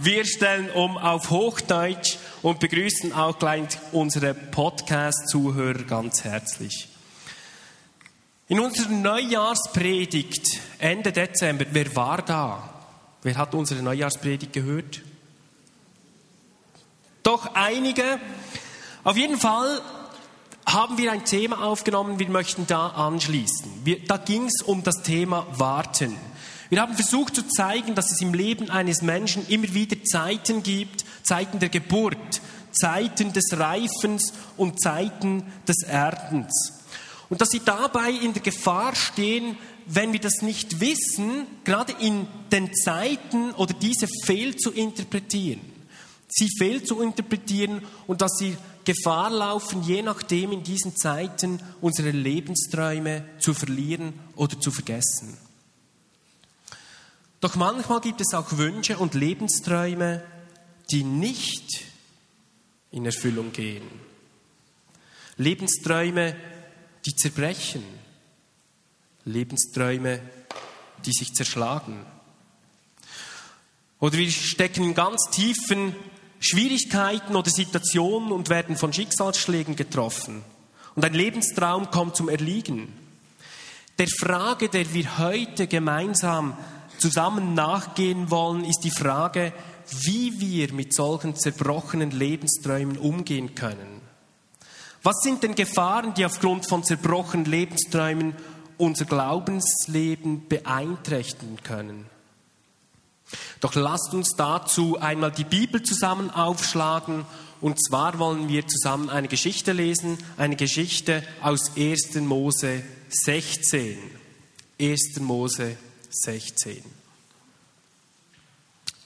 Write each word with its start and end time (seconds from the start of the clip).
Wir 0.00 0.24
stellen 0.24 0.70
um 0.70 0.96
auf 0.96 1.30
Hochdeutsch 1.30 2.18
und 2.42 2.60
begrüßen 2.60 3.12
auch 3.12 3.36
gleich 3.36 3.76
unsere 3.90 4.32
Podcast-Zuhörer 4.32 5.82
ganz 5.82 6.22
herzlich. 6.22 6.86
In 8.46 8.60
unserer 8.60 8.90
Neujahrspredigt 8.90 10.60
Ende 10.78 11.10
Dezember, 11.10 11.64
wer 11.72 11.96
war 11.96 12.22
da? 12.22 12.74
Wer 13.24 13.36
hat 13.36 13.56
unsere 13.56 13.82
Neujahrspredigt 13.82 14.52
gehört? 14.52 15.02
Doch 17.24 17.54
einige. 17.54 18.20
Auf 19.02 19.16
jeden 19.16 19.36
Fall 19.36 19.80
haben 20.64 20.96
wir 20.96 21.10
ein 21.10 21.24
Thema 21.24 21.64
aufgenommen, 21.64 22.20
wir 22.20 22.28
möchten 22.28 22.68
da 22.68 22.86
anschließen. 22.86 23.84
Wir, 23.84 23.98
da 24.06 24.16
ging 24.16 24.46
es 24.46 24.62
um 24.62 24.84
das 24.84 25.02
Thema 25.02 25.44
Warten. 25.54 26.16
Wir 26.70 26.82
haben 26.82 26.94
versucht 26.94 27.34
zu 27.34 27.46
zeigen, 27.48 27.94
dass 27.94 28.12
es 28.12 28.20
im 28.20 28.34
Leben 28.34 28.70
eines 28.70 29.00
Menschen 29.00 29.46
immer 29.48 29.72
wieder 29.72 30.02
Zeiten 30.04 30.62
gibt, 30.62 31.04
Zeiten 31.22 31.58
der 31.58 31.70
Geburt, 31.70 32.40
Zeiten 32.72 33.32
des 33.32 33.58
Reifens 33.58 34.32
und 34.56 34.80
Zeiten 34.80 35.44
des 35.66 35.82
Erdens. 35.82 36.74
Und 37.30 37.40
dass 37.40 37.48
sie 37.48 37.62
dabei 37.64 38.10
in 38.10 38.32
der 38.32 38.42
Gefahr 38.42 38.94
stehen, 38.94 39.56
wenn 39.86 40.12
wir 40.12 40.20
das 40.20 40.42
nicht 40.42 40.80
wissen, 40.80 41.46
gerade 41.64 41.94
in 42.00 42.26
den 42.52 42.74
Zeiten 42.74 43.52
oder 43.52 43.74
diese 43.74 44.06
fehl 44.26 44.56
zu 44.56 44.70
interpretieren. 44.70 45.60
Sie 46.28 46.48
fehl 46.58 46.82
zu 46.82 47.00
interpretieren 47.00 47.82
und 48.06 48.20
dass 48.20 48.32
sie 48.38 48.56
Gefahr 48.84 49.30
laufen, 49.30 49.82
je 49.82 50.02
nachdem 50.02 50.52
in 50.52 50.62
diesen 50.62 50.94
Zeiten 50.96 51.60
unsere 51.80 52.10
Lebensträume 52.10 53.24
zu 53.38 53.54
verlieren 53.54 54.12
oder 54.36 54.60
zu 54.60 54.70
vergessen. 54.70 55.47
Doch 57.40 57.54
manchmal 57.54 58.00
gibt 58.00 58.20
es 58.20 58.34
auch 58.34 58.56
Wünsche 58.58 58.98
und 58.98 59.14
Lebensträume, 59.14 60.22
die 60.90 61.04
nicht 61.04 61.84
in 62.90 63.06
Erfüllung 63.06 63.52
gehen. 63.52 63.88
Lebensträume, 65.36 66.34
die 67.04 67.14
zerbrechen. 67.14 67.84
Lebensträume, 69.24 70.20
die 71.04 71.12
sich 71.12 71.34
zerschlagen. 71.34 72.04
Oder 74.00 74.18
wir 74.18 74.30
stecken 74.30 74.84
in 74.84 74.94
ganz 74.94 75.30
tiefen 75.30 75.94
Schwierigkeiten 76.40 77.36
oder 77.36 77.50
Situationen 77.50 78.32
und 78.32 78.48
werden 78.48 78.76
von 78.76 78.92
Schicksalsschlägen 78.92 79.76
getroffen. 79.76 80.42
Und 80.94 81.04
ein 81.04 81.14
Lebenstraum 81.14 81.90
kommt 81.90 82.16
zum 82.16 82.28
Erliegen. 82.28 82.92
Der 83.98 84.08
Frage, 84.08 84.68
der 84.68 84.92
wir 84.94 85.18
heute 85.18 85.66
gemeinsam 85.66 86.56
zusammen 87.00 87.54
nachgehen 87.54 88.30
wollen, 88.30 88.64
ist 88.64 88.80
die 88.84 88.90
Frage, 88.90 89.52
wie 89.90 90.40
wir 90.40 90.72
mit 90.72 90.94
solchen 90.94 91.34
zerbrochenen 91.34 92.10
Lebensträumen 92.10 92.98
umgehen 92.98 93.54
können. 93.54 94.00
Was 95.02 95.22
sind 95.22 95.42
denn 95.42 95.54
Gefahren, 95.54 96.14
die 96.14 96.26
aufgrund 96.26 96.68
von 96.68 96.84
zerbrochenen 96.84 97.46
Lebensträumen 97.46 98.34
unser 98.76 99.04
Glaubensleben 99.04 100.48
beeinträchtigen 100.48 101.62
können? 101.62 102.06
Doch 103.60 103.74
lasst 103.74 104.14
uns 104.14 104.34
dazu 104.36 104.98
einmal 105.00 105.32
die 105.32 105.44
Bibel 105.44 105.82
zusammen 105.82 106.30
aufschlagen. 106.30 107.26
Und 107.60 107.82
zwar 107.82 108.18
wollen 108.18 108.48
wir 108.48 108.66
zusammen 108.66 109.10
eine 109.10 109.28
Geschichte 109.28 109.72
lesen, 109.72 110.18
eine 110.36 110.56
Geschichte 110.56 111.22
aus 111.42 111.72
1. 111.76 112.14
Mose 112.16 112.82
16. 113.08 113.98
1. 114.80 115.20
Mose 115.20 115.64
16. 115.64 115.87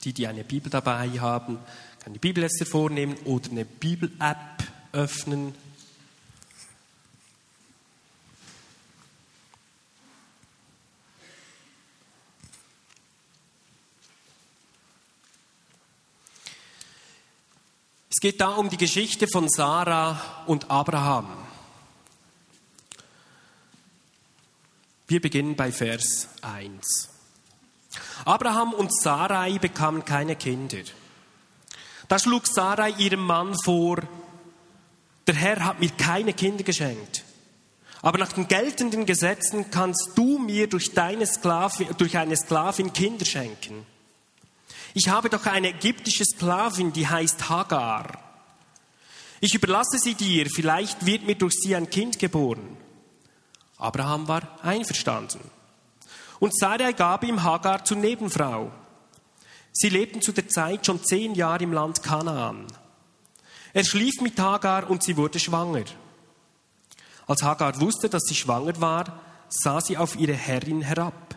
Die, 0.03 0.13
die 0.13 0.27
eine 0.27 0.43
Bibel 0.43 0.69
dabei 0.69 1.09
haben, 1.19 1.59
können 2.03 2.13
die 2.13 2.19
Bibel 2.19 2.43
jetzt 2.43 2.59
hervornehmen 2.59 3.15
oder 3.25 3.49
eine 3.49 3.65
Bibel-App 3.65 4.63
öffnen. 4.91 5.55
Es 18.09 18.19
geht 18.19 18.41
da 18.41 18.49
um 18.49 18.69
die 18.69 18.77
Geschichte 18.77 19.27
von 19.27 19.49
Sarah 19.49 20.43
und 20.45 20.69
Abraham. 20.69 21.27
Wir 25.13 25.21
beginnen 25.21 25.55
bei 25.55 25.71
Vers 25.71 26.27
1. 26.41 27.07
Abraham 28.25 28.73
und 28.73 28.91
Sarai 28.99 29.59
bekamen 29.59 30.03
keine 30.03 30.35
Kinder. 30.35 30.79
Da 32.07 32.17
schlug 32.17 32.47
Sarai 32.47 32.95
ihrem 32.97 33.23
Mann 33.23 33.55
vor, 33.63 34.01
der 35.27 35.35
Herr 35.35 35.65
hat 35.65 35.79
mir 35.79 35.91
keine 35.91 36.33
Kinder 36.33 36.63
geschenkt. 36.63 37.23
Aber 38.01 38.17
nach 38.17 38.33
den 38.33 38.47
geltenden 38.47 39.05
Gesetzen 39.05 39.69
kannst 39.69 40.13
du 40.15 40.39
mir 40.39 40.65
durch, 40.65 40.95
deine 40.95 41.27
Sklavin, 41.27 41.89
durch 41.99 42.17
eine 42.17 42.35
Sklavin 42.35 42.91
Kinder 42.91 43.25
schenken. 43.25 43.85
Ich 44.95 45.09
habe 45.09 45.29
doch 45.29 45.45
eine 45.45 45.75
ägyptische 45.75 46.25
Sklavin, 46.25 46.91
die 46.91 47.07
heißt 47.07 47.49
Hagar. 47.49 48.19
Ich 49.41 49.53
überlasse 49.53 49.99
sie 49.99 50.15
dir, 50.15 50.47
vielleicht 50.51 51.05
wird 51.05 51.27
mir 51.27 51.35
durch 51.35 51.53
sie 51.53 51.75
ein 51.75 51.91
Kind 51.91 52.17
geboren. 52.17 52.77
Abraham 53.83 54.27
war 54.27 54.41
einverstanden. 54.61 55.41
Und 56.39 56.57
Sarai 56.57 56.93
gab 56.93 57.23
ihm 57.23 57.43
Hagar 57.43 57.83
zur 57.83 57.97
Nebenfrau. 57.97 58.71
Sie 59.71 59.89
lebten 59.89 60.21
zu 60.21 60.31
der 60.31 60.47
Zeit 60.47 60.85
schon 60.85 61.03
zehn 61.03 61.35
Jahre 61.35 61.63
im 61.63 61.73
Land 61.73 62.03
Kanaan. 62.03 62.67
Er 63.73 63.83
schlief 63.83 64.21
mit 64.21 64.39
Hagar 64.39 64.89
und 64.89 65.03
sie 65.03 65.17
wurde 65.17 65.39
schwanger. 65.39 65.85
Als 67.27 67.43
Hagar 67.43 67.79
wusste, 67.81 68.09
dass 68.09 68.23
sie 68.23 68.35
schwanger 68.35 68.79
war, 68.79 69.19
sah 69.49 69.81
sie 69.81 69.97
auf 69.97 70.15
ihre 70.15 70.33
Herrin 70.33 70.81
herab. 70.81 71.35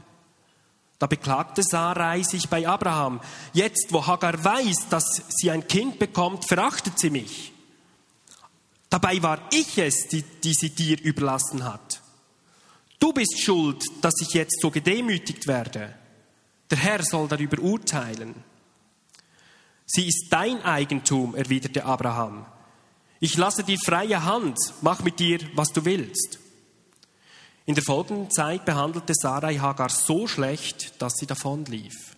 Da 0.98 1.06
beklagte 1.06 1.62
Sarai 1.62 2.22
sich 2.22 2.48
bei 2.48 2.66
Abraham. 2.66 3.20
Jetzt, 3.52 3.88
wo 3.90 4.06
Hagar 4.06 4.42
weiß, 4.42 4.88
dass 4.88 5.22
sie 5.28 5.50
ein 5.50 5.66
Kind 5.68 5.98
bekommt, 5.98 6.46
verachtet 6.46 6.98
sie 6.98 7.10
mich. 7.10 7.52
Dabei 8.88 9.22
war 9.22 9.40
ich 9.52 9.78
es, 9.78 10.08
die, 10.08 10.22
die 10.22 10.54
sie 10.54 10.70
dir 10.70 11.00
überlassen 11.02 11.64
hat. 11.64 11.85
Du 12.98 13.12
bist 13.12 13.40
schuld, 13.40 13.84
dass 14.02 14.14
ich 14.20 14.34
jetzt 14.34 14.60
so 14.60 14.70
gedemütigt 14.70 15.46
werde. 15.46 15.94
Der 16.70 16.78
Herr 16.78 17.02
soll 17.02 17.28
darüber 17.28 17.60
urteilen. 17.60 18.34
Sie 19.86 20.06
ist 20.06 20.26
dein 20.30 20.62
Eigentum, 20.62 21.34
erwiderte 21.34 21.84
Abraham. 21.84 22.46
Ich 23.20 23.36
lasse 23.36 23.62
dir 23.62 23.78
freie 23.78 24.24
Hand, 24.24 24.58
mach 24.82 25.02
mit 25.02 25.20
dir, 25.20 25.38
was 25.54 25.68
du 25.68 25.84
willst. 25.84 26.38
In 27.64 27.74
der 27.74 27.84
folgenden 27.84 28.30
Zeit 28.30 28.64
behandelte 28.64 29.12
Sarai 29.14 29.56
Hagar 29.56 29.88
so 29.88 30.26
schlecht, 30.26 31.00
dass 31.00 31.14
sie 31.14 31.26
davonlief. 31.26 32.16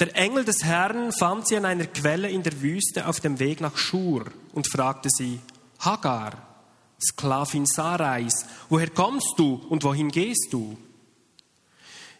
Der 0.00 0.16
Engel 0.16 0.44
des 0.44 0.64
Herrn 0.64 1.12
fand 1.12 1.46
sie 1.46 1.56
an 1.56 1.66
einer 1.66 1.86
Quelle 1.86 2.30
in 2.30 2.42
der 2.42 2.60
Wüste 2.62 3.06
auf 3.06 3.20
dem 3.20 3.38
Weg 3.38 3.60
nach 3.60 3.76
Schur 3.76 4.26
und 4.52 4.66
fragte 4.66 5.08
sie, 5.10 5.40
Hagar, 5.78 6.49
Sklavin 7.02 7.66
Sarais, 7.66 8.46
woher 8.68 8.90
kommst 8.90 9.34
du 9.38 9.54
und 9.68 9.84
wohin 9.84 10.10
gehst 10.10 10.48
du? 10.52 10.76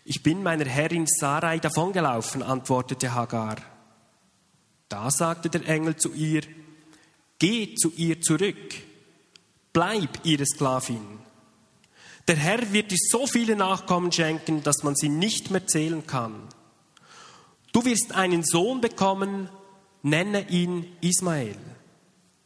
Ich 0.04 0.22
bin 0.22 0.42
meiner 0.42 0.64
Herrin 0.64 1.06
Sarai 1.06 1.58
davongelaufen, 1.58 2.42
antwortete 2.42 3.14
Hagar. 3.14 3.56
Da 4.88 5.10
sagte 5.10 5.50
der 5.50 5.68
Engel 5.68 5.96
zu 5.96 6.12
ihr, 6.12 6.42
Geh 7.38 7.74
zu 7.74 7.90
ihr 7.96 8.20
zurück, 8.20 8.74
bleib 9.72 10.24
ihre 10.24 10.44
Sklavin. 10.44 11.20
Der 12.28 12.36
Herr 12.36 12.72
wird 12.72 12.90
dir 12.90 12.98
so 12.98 13.26
viele 13.26 13.56
Nachkommen 13.56 14.12
schenken, 14.12 14.62
dass 14.62 14.82
man 14.82 14.94
sie 14.94 15.08
nicht 15.08 15.50
mehr 15.50 15.66
zählen 15.66 16.06
kann. 16.06 16.48
Du 17.72 17.84
wirst 17.84 18.12
einen 18.12 18.42
Sohn 18.42 18.80
bekommen, 18.80 19.48
nenne 20.02 20.50
ihn 20.50 20.84
Ismael, 21.00 21.56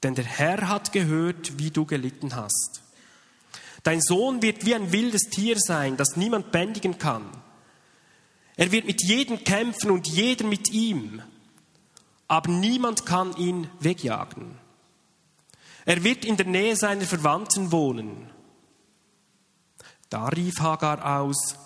denn 0.05 0.15
der 0.15 0.25
Herr 0.25 0.69
hat 0.69 0.93
gehört, 0.93 1.59
wie 1.59 1.71
du 1.71 1.85
gelitten 1.85 2.37
hast. 2.37 2.83
Dein 3.83 4.01
Sohn 4.01 4.41
wird 4.43 4.65
wie 4.65 4.75
ein 4.75 4.93
wildes 4.93 5.31
Tier 5.31 5.57
sein, 5.59 5.97
das 5.97 6.17
niemand 6.17 6.53
bändigen 6.53 6.99
kann. 6.99 7.25
Er 8.57 8.71
wird 8.71 8.87
mit 8.87 9.03
jedem 9.03 9.43
kämpfen 9.43 9.91
und 9.91 10.07
jeder 10.07 10.47
mit 10.47 10.71
ihm, 10.71 11.23
aber 12.29 12.51
niemand 12.51 13.05
kann 13.05 13.37
ihn 13.37 13.69
wegjagen. 13.81 14.59
Er 15.85 16.05
wird 16.05 16.25
in 16.25 16.37
der 16.37 16.47
Nähe 16.47 16.77
seiner 16.77 17.05
Verwandten 17.05 17.73
wohnen 17.73 18.31
da 20.15 20.29
rief 20.29 20.61
Hagar 20.61 21.19
aus, 21.19 21.57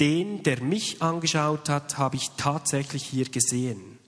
den, 0.00 0.42
der 0.42 0.60
mich 0.60 1.00
angeschaut 1.00 1.68
hat, 1.68 1.96
habe 1.96 2.16
ich 2.16 2.30
tatsächlich 2.36 3.04
hier 3.04 3.26
gesehen. 3.26 4.00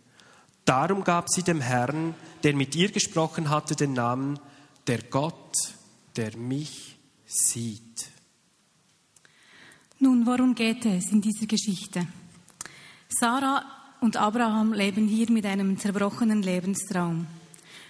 Darum 0.64 1.04
gab 1.04 1.28
sie 1.28 1.44
dem 1.44 1.60
Herrn, 1.60 2.16
der 2.42 2.54
mit 2.54 2.74
ihr 2.74 2.90
gesprochen 2.90 3.50
hatte, 3.50 3.76
den 3.76 3.92
Namen 3.92 4.38
der 4.86 5.02
Gott, 5.02 5.54
der 6.16 6.36
mich 6.36 6.96
sieht. 7.26 8.08
Nun, 9.98 10.24
worum 10.26 10.54
geht 10.54 10.86
es 10.86 11.12
in 11.12 11.20
dieser 11.20 11.46
Geschichte? 11.46 12.06
Sarah 13.08 13.64
und 14.00 14.16
Abraham 14.16 14.72
leben 14.72 15.06
hier 15.06 15.30
mit 15.30 15.44
einem 15.44 15.78
zerbrochenen 15.78 16.42
Lebenstraum. 16.42 17.26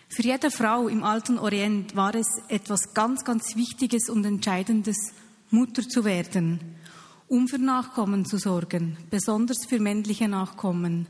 Für 0.08 0.22
jede 0.22 0.50
Frau 0.50 0.88
im 0.88 1.04
alten 1.04 1.38
Orient 1.38 1.94
war 1.94 2.14
es 2.16 2.26
etwas 2.48 2.94
ganz, 2.94 3.24
ganz 3.24 3.54
Wichtiges 3.54 4.08
und 4.10 4.24
Entscheidendes, 4.24 4.96
Mutter 5.50 5.82
zu 5.88 6.04
werden, 6.04 6.58
um 7.28 7.46
für 7.46 7.58
Nachkommen 7.58 8.24
zu 8.24 8.38
sorgen, 8.38 8.96
besonders 9.08 9.66
für 9.68 9.78
männliche 9.78 10.28
Nachkommen. 10.28 11.06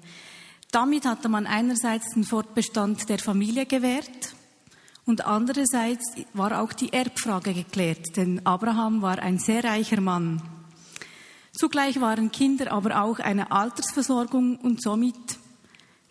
Damit 0.73 1.05
hatte 1.05 1.29
man 1.29 1.47
einerseits 1.47 2.15
den 2.15 2.25
Fortbestand 2.25 3.09
der 3.09 3.19
Familie 3.19 3.67
gewährt 3.67 4.35
und 5.05 5.27
andererseits 5.27 6.15
war 6.33 6.61
auch 6.61 6.73
die 6.73 6.93
Erbfrage 6.93 7.53
geklärt, 7.53 8.17
denn 8.17 8.47
Abraham 8.47 9.03
war 9.03 9.19
ein 9.19 9.39
sehr 9.39 9.65
reicher 9.65 10.01
Mann. 10.01 10.41
Zugleich 11.53 12.01
waren 12.01 12.31
Kinder 12.31 12.71
aber 12.71 13.03
auch 13.03 13.19
eine 13.19 13.51
Altersversorgung 13.51 14.57
und 14.57 14.81
somit 14.81 15.17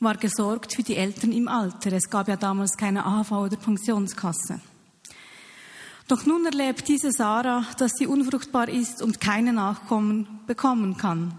war 0.01 0.15
gesorgt 0.15 0.75
für 0.75 0.83
die 0.83 0.95
Eltern 0.95 1.31
im 1.31 1.47
Alter. 1.47 1.93
Es 1.93 2.09
gab 2.09 2.27
ja 2.27 2.35
damals 2.35 2.75
keine 2.75 3.05
AHV 3.05 3.31
oder 3.31 3.55
Pensionskasse. 3.55 4.59
Doch 6.09 6.25
nun 6.25 6.45
erlebt 6.45 6.87
diese 6.87 7.11
Sarah, 7.11 7.65
dass 7.77 7.93
sie 7.93 8.07
unfruchtbar 8.07 8.67
ist 8.67 9.01
und 9.01 9.21
keine 9.21 9.53
Nachkommen 9.53 10.41
bekommen 10.47 10.97
kann. 10.97 11.33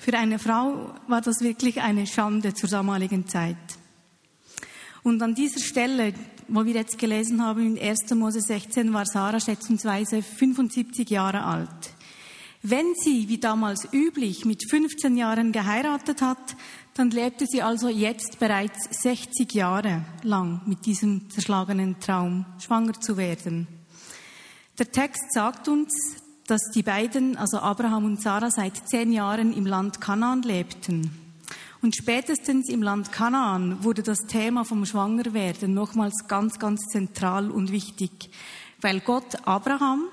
Für 0.00 0.16
eine 0.16 0.38
Frau 0.38 0.94
war 1.08 1.20
das 1.20 1.40
wirklich 1.40 1.80
eine 1.82 2.06
Schande 2.06 2.54
zur 2.54 2.68
damaligen 2.68 3.26
Zeit. 3.26 3.56
Und 5.02 5.20
an 5.22 5.34
dieser 5.34 5.60
Stelle, 5.60 6.14
wo 6.46 6.64
wir 6.64 6.74
jetzt 6.74 6.98
gelesen 6.98 7.44
haben, 7.44 7.76
in 7.76 7.82
1. 7.82 8.14
Mose 8.14 8.40
16, 8.40 8.92
war 8.92 9.04
Sarah 9.04 9.40
schätzungsweise 9.40 10.22
75 10.22 11.10
Jahre 11.10 11.42
alt. 11.42 11.90
Wenn 12.62 12.94
sie, 12.94 13.28
wie 13.28 13.38
damals 13.38 13.92
üblich, 13.92 14.44
mit 14.44 14.68
15 14.70 15.16
Jahren 15.16 15.52
geheiratet 15.52 16.22
hat, 16.22 16.56
dann 16.94 17.10
lebte 17.10 17.46
sie 17.46 17.62
also 17.62 17.88
jetzt 17.88 18.38
bereits 18.38 19.02
60 19.02 19.52
Jahre 19.52 20.04
lang 20.22 20.62
mit 20.66 20.86
diesem 20.86 21.28
zerschlagenen 21.30 21.98
Traum, 22.00 22.46
schwanger 22.58 23.00
zu 23.00 23.16
werden. 23.16 23.66
Der 24.78 24.90
Text 24.90 25.32
sagt 25.32 25.68
uns, 25.68 25.92
dass 26.48 26.62
die 26.74 26.82
beiden, 26.82 27.36
also 27.36 27.58
Abraham 27.58 28.06
und 28.06 28.22
Sarah, 28.22 28.50
seit 28.50 28.88
zehn 28.88 29.12
Jahren 29.12 29.52
im 29.52 29.66
Land 29.66 30.00
Kanaan 30.00 30.42
lebten. 30.42 31.10
Und 31.82 31.94
spätestens 31.94 32.68
im 32.70 32.82
Land 32.82 33.12
Kanaan 33.12 33.84
wurde 33.84 34.02
das 34.02 34.20
Thema 34.26 34.64
vom 34.64 34.84
Schwangerwerden 34.84 35.74
nochmals 35.74 36.26
ganz, 36.26 36.58
ganz 36.58 36.80
zentral 36.90 37.50
und 37.50 37.70
wichtig, 37.70 38.30
weil 38.80 39.00
Gott 39.00 39.46
Abraham 39.46 40.04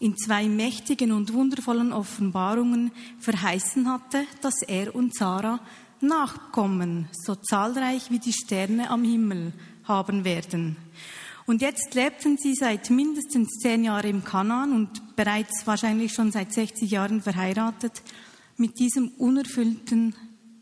in 0.00 0.16
zwei 0.16 0.48
mächtigen 0.48 1.12
und 1.12 1.34
wundervollen 1.34 1.92
Offenbarungen 1.92 2.90
verheißen 3.20 3.88
hatte, 3.90 4.24
dass 4.40 4.62
er 4.62 4.94
und 4.94 5.14
Sarah 5.14 5.60
Nachkommen, 6.00 7.08
so 7.12 7.34
zahlreich 7.34 8.10
wie 8.10 8.18
die 8.18 8.34
Sterne 8.34 8.90
am 8.90 9.02
Himmel, 9.02 9.52
haben 9.84 10.24
werden. 10.24 10.76
Und 11.46 11.62
jetzt 11.62 11.94
lebten 11.94 12.36
sie 12.36 12.54
seit 12.54 12.90
mindestens 12.90 13.50
zehn 13.62 13.84
Jahren 13.84 14.10
im 14.10 14.24
Kanaan 14.24 14.72
und 14.72 15.14
bereits 15.14 15.64
wahrscheinlich 15.64 16.12
schon 16.12 16.32
seit 16.32 16.52
60 16.52 16.90
Jahren 16.90 17.22
verheiratet 17.22 18.02
mit 18.56 18.80
diesem 18.80 19.08
unerfüllten 19.10 20.14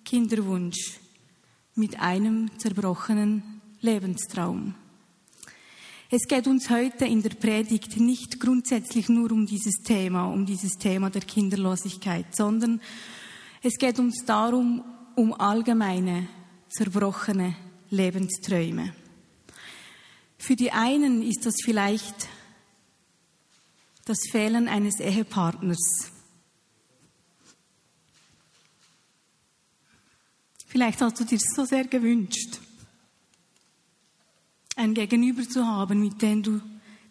Kinderwunsch, 0.05 1.01
mit 1.75 1.99
einem 2.01 2.51
zerbrochenen 2.59 3.63
Lebenstraum. 3.81 4.75
Es 6.11 6.29
geht 6.29 6.47
uns 6.47 6.69
heute 6.69 7.07
in 7.07 7.23
der 7.23 7.31
Predigt 7.31 7.99
nicht 7.99 8.39
grundsätzlich 8.39 9.09
nur 9.09 9.33
um 9.33 9.47
dieses 9.47 9.83
Thema, 9.83 10.27
um 10.27 10.45
dieses 10.45 10.73
Thema 10.73 11.09
der 11.09 11.23
Kinderlosigkeit, 11.23 12.27
sondern 12.37 12.81
es 13.63 13.79
geht 13.79 13.99
uns 13.99 14.23
darum, 14.27 14.85
um 15.17 15.33
allgemeine, 15.33 16.29
zerbrochene 16.69 17.57
Lebensträume. 17.89 18.93
Für 20.44 20.56
die 20.56 20.73
einen 20.73 21.23
ist 21.23 21.46
das 21.46 21.55
vielleicht 21.64 22.29
das 24.05 24.19
Fehlen 24.31 24.69
eines 24.69 25.00
Ehepartners. 25.00 26.11
Vielleicht 30.67 31.00
hast 31.00 31.19
du 31.19 31.25
dir 31.25 31.38
so 31.38 31.64
sehr 31.64 31.87
gewünscht, 31.87 32.58
ein 34.76 34.93
Gegenüber 34.93 35.49
zu 35.49 35.67
haben, 35.67 36.00
mit 36.00 36.20
dem 36.20 36.43
du 36.43 36.61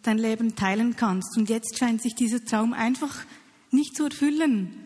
dein 0.02 0.18
Leben 0.18 0.54
teilen 0.54 0.94
kannst. 0.94 1.36
Und 1.36 1.48
jetzt 1.48 1.76
scheint 1.76 2.02
sich 2.02 2.14
dieser 2.14 2.44
Traum 2.44 2.72
einfach 2.72 3.24
nicht 3.72 3.96
zu 3.96 4.04
erfüllen. 4.04 4.78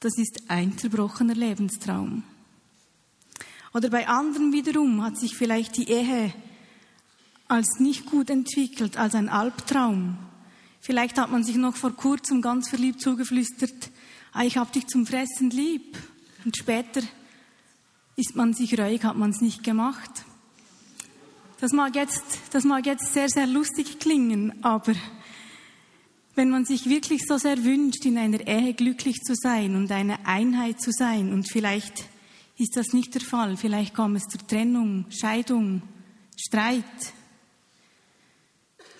Das 0.00 0.18
ist 0.18 0.50
ein 0.50 0.76
zerbrochener 0.76 1.34
Lebenstraum. 1.34 2.24
Oder 3.72 3.88
bei 3.88 4.06
anderen 4.06 4.52
wiederum 4.52 5.02
hat 5.02 5.16
sich 5.16 5.34
vielleicht 5.34 5.78
die 5.78 5.88
Ehe 5.88 6.34
als 7.50 7.80
nicht 7.80 8.06
gut 8.06 8.30
entwickelt, 8.30 8.96
als 8.96 9.14
ein 9.14 9.28
Albtraum. 9.28 10.16
Vielleicht 10.80 11.18
hat 11.18 11.30
man 11.30 11.44
sich 11.44 11.56
noch 11.56 11.76
vor 11.76 11.92
kurzem 11.92 12.42
ganz 12.42 12.68
verliebt 12.68 13.00
zugeflüstert, 13.00 13.90
ah, 14.32 14.44
ich 14.44 14.56
hab 14.56 14.72
dich 14.72 14.86
zum 14.86 15.04
Fressen 15.04 15.50
lieb. 15.50 15.98
Und 16.44 16.56
später 16.56 17.02
ist 18.16 18.36
man 18.36 18.54
sich 18.54 18.78
reuig, 18.78 19.04
hat 19.04 19.16
man 19.16 19.30
es 19.30 19.40
nicht 19.40 19.64
gemacht. 19.64 20.10
Das 21.60 21.72
mag 21.72 21.94
jetzt, 21.96 22.22
das 22.52 22.64
mag 22.64 22.86
jetzt 22.86 23.12
sehr, 23.12 23.28
sehr 23.28 23.46
lustig 23.46 23.98
klingen, 23.98 24.64
aber 24.64 24.94
wenn 26.34 26.48
man 26.48 26.64
sich 26.64 26.88
wirklich 26.88 27.26
so 27.26 27.36
sehr 27.36 27.64
wünscht, 27.64 28.06
in 28.06 28.16
einer 28.16 28.46
Ehe 28.46 28.72
glücklich 28.72 29.20
zu 29.20 29.34
sein 29.34 29.74
und 29.74 29.90
eine 29.90 30.24
Einheit 30.24 30.80
zu 30.80 30.90
sein, 30.92 31.32
und 31.32 31.50
vielleicht 31.50 32.04
ist 32.56 32.76
das 32.76 32.94
nicht 32.94 33.14
der 33.14 33.20
Fall, 33.20 33.58
vielleicht 33.58 33.94
kommt 33.94 34.16
es 34.16 34.24
zur 34.24 34.46
Trennung, 34.46 35.04
Scheidung, 35.10 35.82
Streit, 36.36 36.84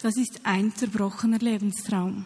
das 0.03 0.17
ist 0.17 0.41
ein 0.45 0.75
zerbrochener 0.75 1.39
Lebenstraum. 1.39 2.25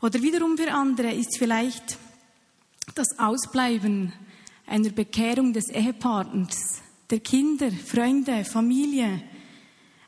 Oder 0.00 0.20
wiederum 0.20 0.56
für 0.56 0.72
andere 0.72 1.12
ist 1.12 1.38
vielleicht 1.38 1.96
das 2.94 3.18
Ausbleiben 3.18 4.12
einer 4.66 4.90
Bekehrung 4.90 5.52
des 5.52 5.68
Ehepartners, 5.68 6.82
der 7.10 7.20
Kinder, 7.20 7.70
Freunde, 7.70 8.44
Familie, 8.44 9.22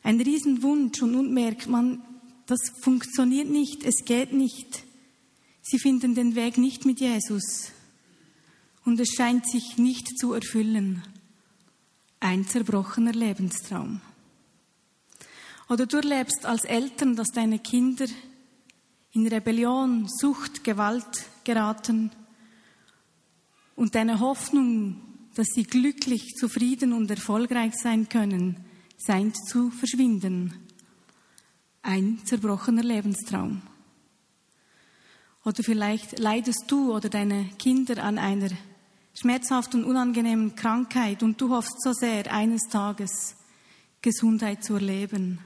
ein 0.02 0.20
Riesenwunsch 0.20 1.00
und 1.00 1.12
nun 1.12 1.32
merkt 1.32 1.68
man, 1.68 2.02
das 2.46 2.58
funktioniert 2.80 3.48
nicht, 3.48 3.84
es 3.84 4.04
geht 4.04 4.32
nicht. 4.32 4.84
Sie 5.62 5.78
finden 5.78 6.14
den 6.14 6.34
Weg 6.34 6.58
nicht 6.58 6.84
mit 6.84 7.00
Jesus 7.00 7.72
und 8.84 9.00
es 9.00 9.14
scheint 9.14 9.48
sich 9.48 9.78
nicht 9.78 10.18
zu 10.18 10.34
erfüllen. 10.34 11.02
Ein 12.20 12.46
zerbrochener 12.46 13.12
Lebenstraum. 13.12 14.00
Oder 15.68 15.86
du 15.86 15.96
erlebst 15.96 16.44
als 16.44 16.64
Eltern, 16.64 17.16
dass 17.16 17.28
deine 17.28 17.58
Kinder 17.58 18.06
in 19.12 19.26
Rebellion, 19.26 20.08
Sucht, 20.08 20.64
Gewalt 20.64 21.26
geraten 21.44 22.10
und 23.76 23.94
deine 23.94 24.20
Hoffnung, 24.20 25.00
dass 25.34 25.46
sie 25.54 25.64
glücklich, 25.64 26.34
zufrieden 26.36 26.92
und 26.92 27.10
erfolgreich 27.10 27.72
sein 27.76 28.08
können, 28.08 28.64
scheint 29.04 29.36
zu 29.48 29.70
verschwinden 29.70 30.54
ein 31.82 32.18
zerbrochener 32.24 32.82
Lebenstraum. 32.82 33.60
Oder 35.44 35.62
vielleicht 35.62 36.18
leidest 36.18 36.64
du 36.68 36.94
oder 36.94 37.10
deine 37.10 37.44
Kinder 37.58 38.02
an 38.02 38.16
einer 38.16 38.48
schmerzhaften, 39.12 39.84
unangenehmen 39.84 40.54
Krankheit 40.56 41.22
und 41.22 41.38
du 41.40 41.50
hoffst 41.50 41.82
so 41.82 41.92
sehr, 41.92 42.32
eines 42.32 42.62
Tages 42.70 43.36
Gesundheit 44.00 44.64
zu 44.64 44.74
erleben 44.74 45.40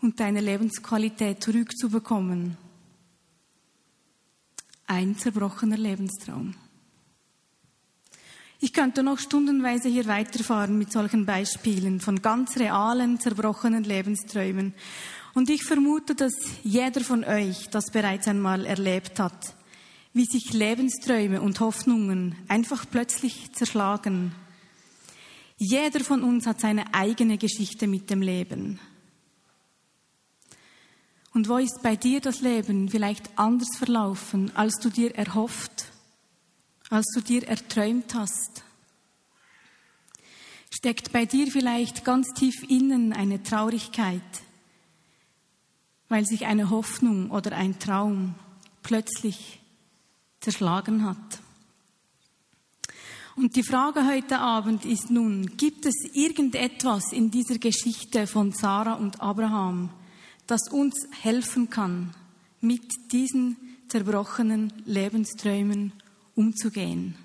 und 0.00 0.20
deine 0.20 0.40
Lebensqualität 0.40 1.42
zurückzubekommen. 1.42 2.56
Ein 4.86 5.16
zerbrochener 5.16 5.76
Lebenstraum. 5.76 6.54
Ich 8.62 8.74
könnte 8.74 9.02
noch 9.02 9.18
stundenweise 9.18 9.88
hier 9.88 10.06
weiterfahren 10.06 10.76
mit 10.76 10.92
solchen 10.92 11.24
Beispielen 11.24 11.98
von 11.98 12.20
ganz 12.20 12.58
realen, 12.58 13.18
zerbrochenen 13.18 13.84
Lebensträumen. 13.84 14.74
Und 15.32 15.48
ich 15.48 15.64
vermute, 15.64 16.14
dass 16.14 16.34
jeder 16.62 17.00
von 17.00 17.24
euch 17.24 17.68
das 17.70 17.90
bereits 17.90 18.28
einmal 18.28 18.66
erlebt 18.66 19.18
hat, 19.18 19.54
wie 20.12 20.26
sich 20.26 20.52
Lebensträume 20.52 21.40
und 21.40 21.60
Hoffnungen 21.60 22.34
einfach 22.48 22.84
plötzlich 22.90 23.52
zerschlagen. 23.52 24.34
Jeder 25.56 26.00
von 26.00 26.22
uns 26.22 26.46
hat 26.46 26.60
seine 26.60 26.92
eigene 26.92 27.38
Geschichte 27.38 27.86
mit 27.86 28.10
dem 28.10 28.20
Leben. 28.20 28.78
Und 31.32 31.48
wo 31.48 31.58
ist 31.58 31.82
bei 31.82 31.96
dir 31.96 32.20
das 32.20 32.40
Leben 32.40 32.88
vielleicht 32.88 33.38
anders 33.38 33.76
verlaufen, 33.76 34.50
als 34.56 34.74
du 34.80 34.90
dir 34.90 35.14
erhofft 35.14 35.90
als 36.90 37.06
du 37.14 37.20
dir 37.20 37.46
erträumt 37.46 38.14
hast? 38.14 38.64
Steckt 40.70 41.12
bei 41.12 41.24
dir 41.24 41.46
vielleicht 41.46 42.04
ganz 42.04 42.32
tief 42.34 42.68
innen 42.68 43.12
eine 43.12 43.42
Traurigkeit, 43.42 44.22
weil 46.08 46.26
sich 46.26 46.46
eine 46.46 46.70
Hoffnung 46.70 47.30
oder 47.30 47.52
ein 47.52 47.78
Traum 47.78 48.34
plötzlich 48.82 49.60
zerschlagen 50.40 51.04
hat? 51.04 51.40
Und 53.36 53.56
die 53.56 53.62
Frage 53.62 54.06
heute 54.06 54.38
Abend 54.38 54.84
ist 54.84 55.10
nun, 55.10 55.56
gibt 55.56 55.86
es 55.86 55.94
irgendetwas 56.12 57.12
in 57.12 57.30
dieser 57.30 57.58
Geschichte 57.58 58.26
von 58.26 58.52
Sarah 58.52 58.94
und 58.94 59.20
Abraham, 59.20 59.90
das 60.50 60.68
uns 60.68 61.06
helfen 61.22 61.70
kann, 61.70 62.14
mit 62.60 62.82
diesen 63.12 63.56
zerbrochenen 63.88 64.72
Lebensträumen 64.84 65.92
umzugehen? 66.34 67.16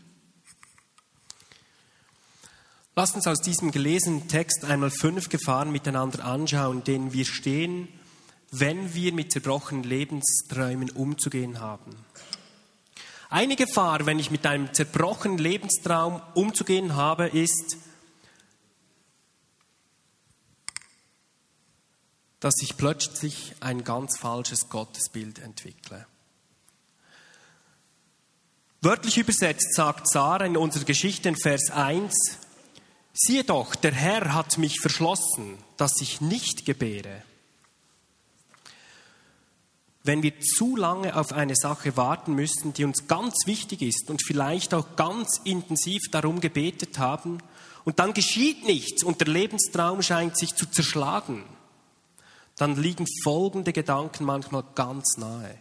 Lasst 2.95 3.15
uns 3.15 3.27
aus 3.27 3.39
diesem 3.39 3.71
gelesenen 3.71 4.27
Text 4.29 4.63
einmal 4.63 4.89
fünf 4.89 5.27
Gefahren 5.29 5.71
miteinander 5.71 6.23
anschauen, 6.23 6.83
denen 6.83 7.11
wir 7.11 7.25
stehen, 7.25 7.89
wenn 8.51 8.93
wir 8.93 9.11
mit 9.11 9.33
zerbrochenen 9.33 9.83
Lebensträumen 9.83 10.89
umzugehen 10.91 11.59
haben. 11.59 11.91
Eine 13.29 13.57
Gefahr, 13.57 14.05
wenn 14.05 14.19
ich 14.19 14.31
mit 14.31 14.45
einem 14.45 14.73
zerbrochenen 14.73 15.37
Lebenstraum 15.37 16.21
umzugehen 16.35 16.95
habe, 16.95 17.27
ist, 17.27 17.77
dass 22.45 22.61
ich 22.61 22.77
plötzlich 22.77 23.55
ein 23.59 23.83
ganz 23.83 24.19
falsches 24.19 24.69
Gottesbild 24.69 25.39
entwickle. 25.39 26.05
Wörtlich 28.81 29.17
übersetzt 29.17 29.73
sagt 29.73 30.07
Sarah 30.07 30.45
in 30.45 30.55
unserer 30.55 30.83
Geschichte 30.83 31.27
in 31.27 31.37
Vers 31.37 31.71
1, 31.71 32.13
Siehe 33.13 33.43
doch, 33.45 33.73
der 33.73 33.93
Herr 33.93 34.35
hat 34.35 34.59
mich 34.59 34.79
verschlossen, 34.79 35.57
dass 35.77 35.99
ich 36.01 36.21
nicht 36.21 36.67
gebäre. 36.67 37.23
Wenn 40.03 40.21
wir 40.21 40.39
zu 40.39 40.75
lange 40.75 41.15
auf 41.15 41.31
eine 41.31 41.55
Sache 41.55 41.97
warten 41.97 42.35
müssen, 42.35 42.73
die 42.73 42.83
uns 42.83 43.07
ganz 43.07 43.47
wichtig 43.47 43.81
ist 43.81 44.11
und 44.11 44.21
vielleicht 44.23 44.75
auch 44.75 44.95
ganz 44.95 45.41
intensiv 45.45 46.11
darum 46.11 46.41
gebetet 46.41 46.99
haben, 46.99 47.39
und 47.85 47.97
dann 47.97 48.13
geschieht 48.13 48.65
nichts 48.65 49.03
und 49.03 49.19
der 49.19 49.29
Lebenstraum 49.29 50.03
scheint 50.03 50.37
sich 50.37 50.53
zu 50.53 50.67
zerschlagen, 50.67 51.43
dann 52.55 52.81
liegen 52.81 53.05
folgende 53.23 53.73
Gedanken 53.73 54.23
manchmal 54.23 54.63
ganz 54.75 55.17
nahe. 55.17 55.59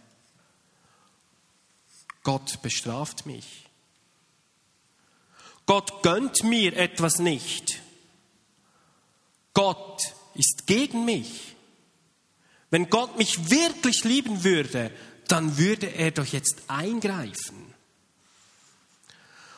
Gott 2.23 2.61
bestraft 2.61 3.25
mich. 3.25 3.65
Gott 5.65 6.03
gönnt 6.03 6.43
mir 6.43 6.75
etwas 6.75 7.19
nicht. 7.19 7.81
Gott 9.53 10.01
ist 10.35 10.67
gegen 10.67 11.05
mich. 11.05 11.55
Wenn 12.69 12.89
Gott 12.89 13.17
mich 13.17 13.49
wirklich 13.49 14.03
lieben 14.03 14.43
würde, 14.43 14.91
dann 15.27 15.57
würde 15.57 15.87
er 15.87 16.11
doch 16.11 16.25
jetzt 16.25 16.63
eingreifen. 16.67 17.73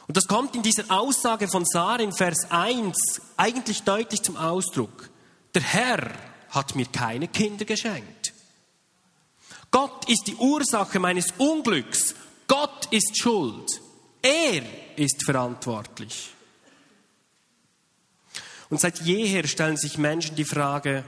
Und 0.07 0.15
das 0.15 0.27
kommt 0.27 0.55
in 0.55 0.63
dieser 0.63 0.85
Aussage 0.89 1.47
von 1.49 1.65
Sarah 1.65 2.01
in 2.01 2.13
Vers 2.13 2.49
1 2.49 3.21
eigentlich 3.35 3.83
deutlich 3.83 4.21
zum 4.21 4.37
Ausdruck. 4.37 5.09
Der 5.53 5.61
Herr 5.61 6.11
hat 6.57 6.75
mir 6.75 6.87
keine 6.87 7.27
Kinder 7.27 7.63
geschenkt. 7.65 8.33
Gott 9.71 10.09
ist 10.09 10.23
die 10.27 10.35
Ursache 10.35 10.99
meines 10.99 11.33
Unglücks. 11.37 12.15
Gott 12.47 12.87
ist 12.91 13.17
schuld. 13.17 13.69
Er 14.21 14.63
ist 14.97 15.23
verantwortlich. 15.23 16.29
Und 18.69 18.81
seit 18.81 18.99
jeher 19.01 19.47
stellen 19.47 19.77
sich 19.77 19.97
Menschen 19.97 20.35
die 20.35 20.45
Frage, 20.45 21.03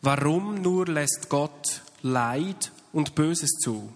warum 0.00 0.62
nur 0.62 0.86
lässt 0.86 1.28
Gott 1.28 1.82
Leid 2.02 2.72
und 2.92 3.14
Böses 3.14 3.50
zu? 3.62 3.92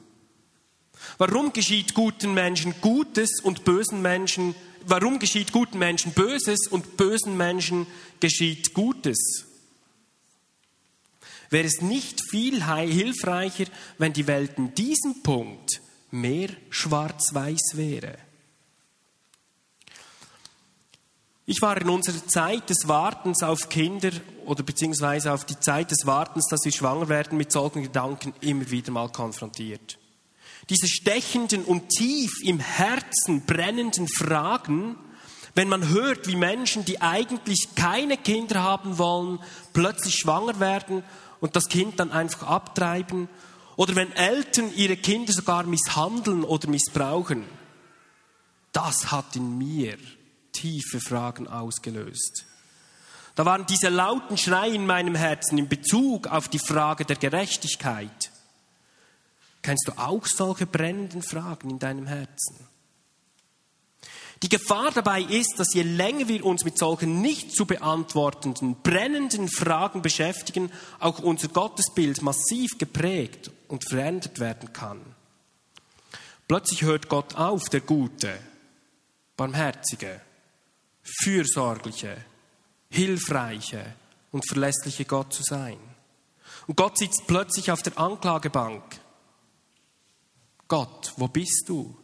Warum 1.18 1.52
geschieht 1.52 1.94
guten 1.94 2.34
Menschen 2.34 2.75
Gutes 2.80 3.40
und 3.42 3.64
bösen 3.64 4.02
Menschen, 4.02 4.54
warum 4.87 5.18
geschieht 5.18 5.52
guten 5.52 5.78
Menschen 5.78 6.12
Böses 6.12 6.68
und 6.70 6.96
bösen 6.96 7.37
Menschen 7.37 7.87
geschieht 8.20 8.75
Gutes? 8.75 9.46
Wäre 11.52 11.66
es 11.66 11.82
nicht 11.82 12.23
viel 12.30 12.64
hilfreicher, 12.64 13.66
wenn 13.99 14.14
die 14.14 14.26
Welt 14.26 14.52
in 14.56 14.75
diesem 14.75 15.23
Punkt 15.23 15.82
mehr 16.11 16.49
schwarz-weiß 16.71 17.73
wäre? 17.75 18.16
Ich 21.44 21.61
war 21.61 21.78
in 21.78 21.90
unserer 21.90 22.26
Zeit 22.26 22.71
des 22.71 22.88
Wartens 22.88 23.42
auf 23.42 23.68
Kinder 23.68 24.12
oder 24.47 24.62
beziehungsweise 24.62 25.30
auf 25.30 25.44
die 25.44 25.61
Zeit 25.61 25.90
des 25.90 26.06
Wartens, 26.06 26.47
dass 26.49 26.64
wir 26.64 26.73
schwanger 26.73 27.11
werden, 27.11 27.37
mit 27.37 27.52
solchen 27.52 27.82
Gedanken 27.82 28.32
immer 28.40 28.71
wieder 28.71 28.90
mal 28.90 29.11
konfrontiert. 29.11 29.99
Diese 30.71 30.88
stechenden 30.88 31.64
und 31.66 31.90
tief 31.90 32.32
im 32.42 32.61
Herzen 32.61 33.44
brennenden 33.44 34.09
Fragen, 34.09 34.97
wenn 35.54 35.68
man 35.68 35.90
hört, 35.90 36.26
wie 36.26 36.37
Menschen, 36.37 36.87
die 36.87 37.02
eigentlich 37.02 37.75
keine 37.75 38.16
Kinder 38.16 38.62
haben 38.62 38.97
wollen, 38.97 39.38
plötzlich 39.75 40.14
schwanger 40.14 40.59
werden 40.61 41.04
und 41.42 41.56
das 41.56 41.68
Kind 41.68 42.00
dann 42.00 42.12
einfach 42.12 42.46
abtreiben, 42.46 43.28
oder 43.75 43.96
wenn 43.96 44.12
Eltern 44.12 44.72
ihre 44.76 44.96
Kinder 44.96 45.32
sogar 45.32 45.64
misshandeln 45.64 46.44
oder 46.44 46.68
missbrauchen, 46.68 47.44
das 48.70 49.11
hat 49.11 49.34
in 49.34 49.58
mir 49.58 49.99
tiefe 50.52 51.00
Fragen 51.00 51.49
ausgelöst. 51.49 52.46
Da 53.34 53.44
waren 53.44 53.66
diese 53.66 53.88
lauten 53.88 54.37
Schreie 54.37 54.75
in 54.75 54.87
meinem 54.87 55.16
Herzen 55.16 55.58
in 55.58 55.68
Bezug 55.68 56.28
auf 56.28 56.49
die 56.49 56.61
Frage 56.61 57.04
der 57.04 57.16
Gerechtigkeit. 57.16 58.30
Kennst 59.62 59.88
du 59.88 59.92
auch 59.99 60.26
solche 60.26 60.66
brennenden 60.66 61.22
Fragen 61.22 61.70
in 61.70 61.78
deinem 61.78 62.06
Herzen? 62.06 62.68
Die 64.42 64.49
Gefahr 64.49 64.90
dabei 64.90 65.22
ist, 65.22 65.54
dass 65.58 65.72
je 65.72 65.82
länger 65.82 66.26
wir 66.26 66.44
uns 66.44 66.64
mit 66.64 66.76
solchen 66.76 67.22
nicht 67.22 67.54
zu 67.54 67.64
beantwortenden, 67.64 68.75
brennenden 68.82 69.49
Fragen 69.49 70.02
beschäftigen, 70.02 70.72
auch 70.99 71.20
unser 71.20 71.46
Gottesbild 71.46 72.22
massiv 72.22 72.76
geprägt 72.76 73.52
und 73.68 73.88
verändert 73.88 74.40
werden 74.40 74.72
kann. 74.72 75.00
Plötzlich 76.49 76.82
hört 76.82 77.08
Gott 77.08 77.37
auf, 77.37 77.68
der 77.68 77.82
Gute, 77.82 78.37
Barmherzige, 79.37 80.20
fürsorgliche, 81.02 82.16
hilfreiche 82.90 83.94
und 84.32 84.46
verlässliche 84.49 85.04
Gott 85.04 85.32
zu 85.32 85.44
sein. 85.44 85.78
Und 86.66 86.76
Gott 86.76 86.99
sitzt 86.99 87.28
plötzlich 87.28 87.70
auf 87.70 87.82
der 87.82 87.96
Anklagebank. 87.96 88.82
Gott, 90.66 91.12
wo 91.16 91.28
bist 91.28 91.68
du? 91.68 91.96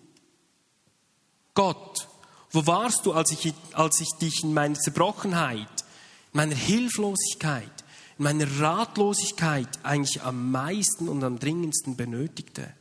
Gott, 1.54 2.06
wo 2.50 2.66
warst 2.66 3.04
du, 3.04 3.12
als 3.12 3.30
ich, 3.30 3.52
als 3.72 4.00
ich 4.00 4.08
dich 4.20 4.42
in 4.42 4.54
meiner 4.54 4.74
Zerbrochenheit, 4.74 5.84
in 6.32 6.36
meiner 6.38 6.54
Hilflosigkeit, 6.54 7.70
in 8.18 8.24
meiner 8.24 8.60
Ratlosigkeit 8.60 9.68
eigentlich 9.82 10.22
am 10.22 10.50
meisten 10.50 11.08
und 11.08 11.22
am 11.24 11.38
dringendsten 11.38 11.96
benötigte? 11.96 12.72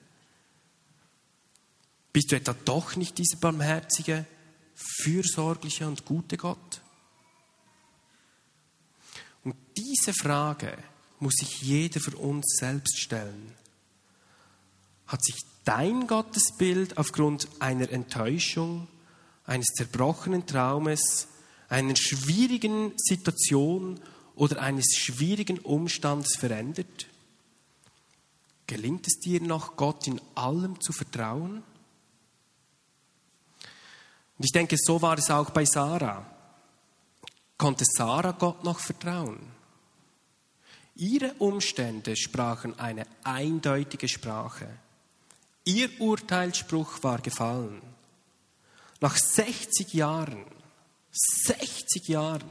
Bist 2.14 2.32
du 2.32 2.36
etwa 2.36 2.56
doch 2.66 2.96
nicht 2.96 3.18
dieser 3.18 3.38
barmherzige, 3.38 4.26
fürsorgliche 4.76 5.88
und 5.88 6.06
gute 6.06 6.38
Gott? 6.38 6.82
Und 9.44 9.56
diese 9.78 10.14
Frage 10.14 10.78
muss 11.20 11.36
sich 11.36 11.62
jeder 11.62 12.00
für 12.00 12.18
uns 12.18 12.58
selbst 12.60 13.00
stellen. 13.00 13.54
Hat 15.08 15.24
sich 15.24 15.36
dein 15.64 16.08
Gottesbild 16.08 16.98
aufgrund 16.98 17.48
einer 17.60 17.90
Enttäuschung, 17.90 18.88
eines 19.48 19.74
zerbrochenen 19.74 20.46
Traumes, 20.46 21.28
einer 21.70 21.96
schwierigen 21.96 22.94
Situation 22.98 24.00
oder 24.36 24.62
eines 24.62 24.96
schwierigen 24.96 25.58
Umstandes 25.60 26.36
verändert? 26.36 27.08
Gelingt 28.68 29.08
es 29.08 29.20
dir 29.20 29.42
noch, 29.42 29.78
Gott 29.78 30.06
in 30.06 30.22
allem 30.36 30.80
zu 30.80 30.92
vertrauen? 30.92 31.64
Und 34.38 34.46
ich 34.46 34.52
denke, 34.52 34.76
so 34.78 35.02
war 35.02 35.18
es 35.18 35.32
auch 35.32 35.50
bei 35.50 35.66
Sarah. 35.66 36.26
Konnte 37.58 37.86
Sarah 37.88 38.34
Gott 38.34 38.64
noch 38.64 38.80
vertrauen? 38.80 39.40
Ihre 40.96 41.34
Umstände 41.36 42.16
sprachen 42.16 42.78
eine 42.78 43.06
eindeutige 43.24 44.08
Sprache. 44.08 44.68
Ihr 45.64 45.90
Urteilsspruch 46.00 47.02
war 47.04 47.20
gefallen. 47.20 47.82
Nach 49.00 49.16
60 49.16 49.94
Jahren, 49.94 50.46
60 51.12 52.08
Jahren 52.08 52.50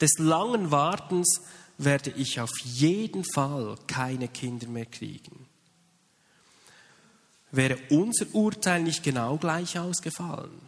des 0.00 0.18
langen 0.18 0.70
Wartens 0.70 1.40
werde 1.78 2.10
ich 2.10 2.40
auf 2.40 2.58
jeden 2.64 3.24
Fall 3.24 3.76
keine 3.86 4.28
Kinder 4.28 4.66
mehr 4.66 4.86
kriegen. 4.86 5.46
Wäre 7.52 7.78
unser 7.90 8.26
Urteil 8.34 8.82
nicht 8.82 9.02
genau 9.02 9.36
gleich 9.36 9.78
ausgefallen? 9.78 10.58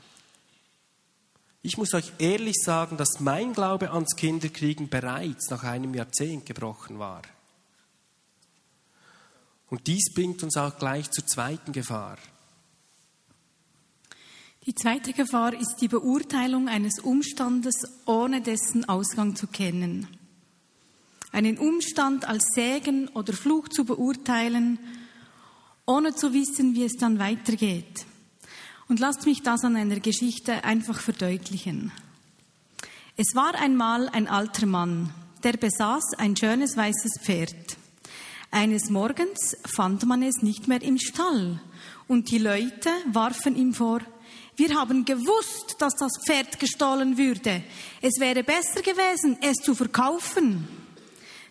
Ich 1.63 1.79
muss 1.79 1.95
euch 1.95 2.13
ehrlich 2.19 2.57
sagen, 2.63 2.99
dass 2.99 3.21
mein 3.21 3.55
Glaube 3.55 3.91
ans 3.91 4.17
Kinderkriegen 4.17 4.91
bereits 4.91 5.49
nach 5.49 5.65
einem 5.65 5.95
Jahrzehnt 5.95 6.45
gebrochen 6.45 6.99
war. 6.99 7.23
Und 9.71 9.87
dies 9.87 10.13
bringt 10.13 10.43
uns 10.43 10.59
auch 10.59 10.77
gleich 10.77 11.11
zur 11.11 11.27
zweiten 11.27 11.73
Gefahr. 11.73 12.19
Die 14.67 14.75
zweite 14.75 15.13
Gefahr 15.13 15.53
ist 15.53 15.77
die 15.83 15.89
Beurteilung 15.89 16.69
eines 16.69 16.99
Umstandes, 16.99 17.75
ohne 18.07 18.41
dessen 18.41 18.89
Ausgang 18.89 19.37
zu 19.37 19.47
kennen. 19.47 20.07
Einen 21.33 21.59
Umstand 21.59 22.27
als 22.27 22.47
Segen 22.55 23.09
oder 23.09 23.35
Fluch 23.35 23.69
zu 23.69 23.85
beurteilen, 23.85 24.79
ohne 25.85 26.15
zu 26.15 26.33
wissen, 26.33 26.75
wie 26.75 26.85
es 26.85 26.95
dann 26.95 27.19
weitergeht. 27.19 28.07
Und 28.89 29.01
lasst 29.01 29.27
mich 29.27 29.43
das 29.43 29.65
an 29.65 29.77
einer 29.77 30.01
Geschichte 30.01 30.65
einfach 30.65 30.99
verdeutlichen. 30.99 31.93
Es 33.19 33.35
war 33.35 33.55
einmal 33.57 34.09
ein 34.09 34.29
alter 34.29 34.65
Mann, 34.65 35.13
der 35.43 35.59
besaß 35.59 36.15
ein 36.17 36.37
schönes 36.37 36.75
weißes 36.75 37.21
Pferd. 37.23 37.77
Eines 38.51 38.89
Morgens 38.89 39.59
fand 39.67 40.07
man 40.07 40.23
es 40.23 40.41
nicht 40.41 40.69
mehr 40.69 40.81
im 40.81 40.99
Stall 40.99 41.61
und 42.09 42.31
die 42.31 42.39
Leute 42.39 42.89
warfen 43.13 43.57
ihm 43.57 43.75
vor, 43.75 44.01
wir 44.57 44.75
haben 44.75 45.05
gewusst, 45.05 45.77
dass 45.79 45.95
das 45.95 46.13
Pferd 46.25 46.61
gestohlen 46.61 47.19
würde. 47.19 47.63
Es 48.01 48.21
wäre 48.21 48.45
besser 48.45 48.83
gewesen, 48.83 49.39
es 49.41 49.57
zu 49.57 49.75
verkaufen. 49.75 50.69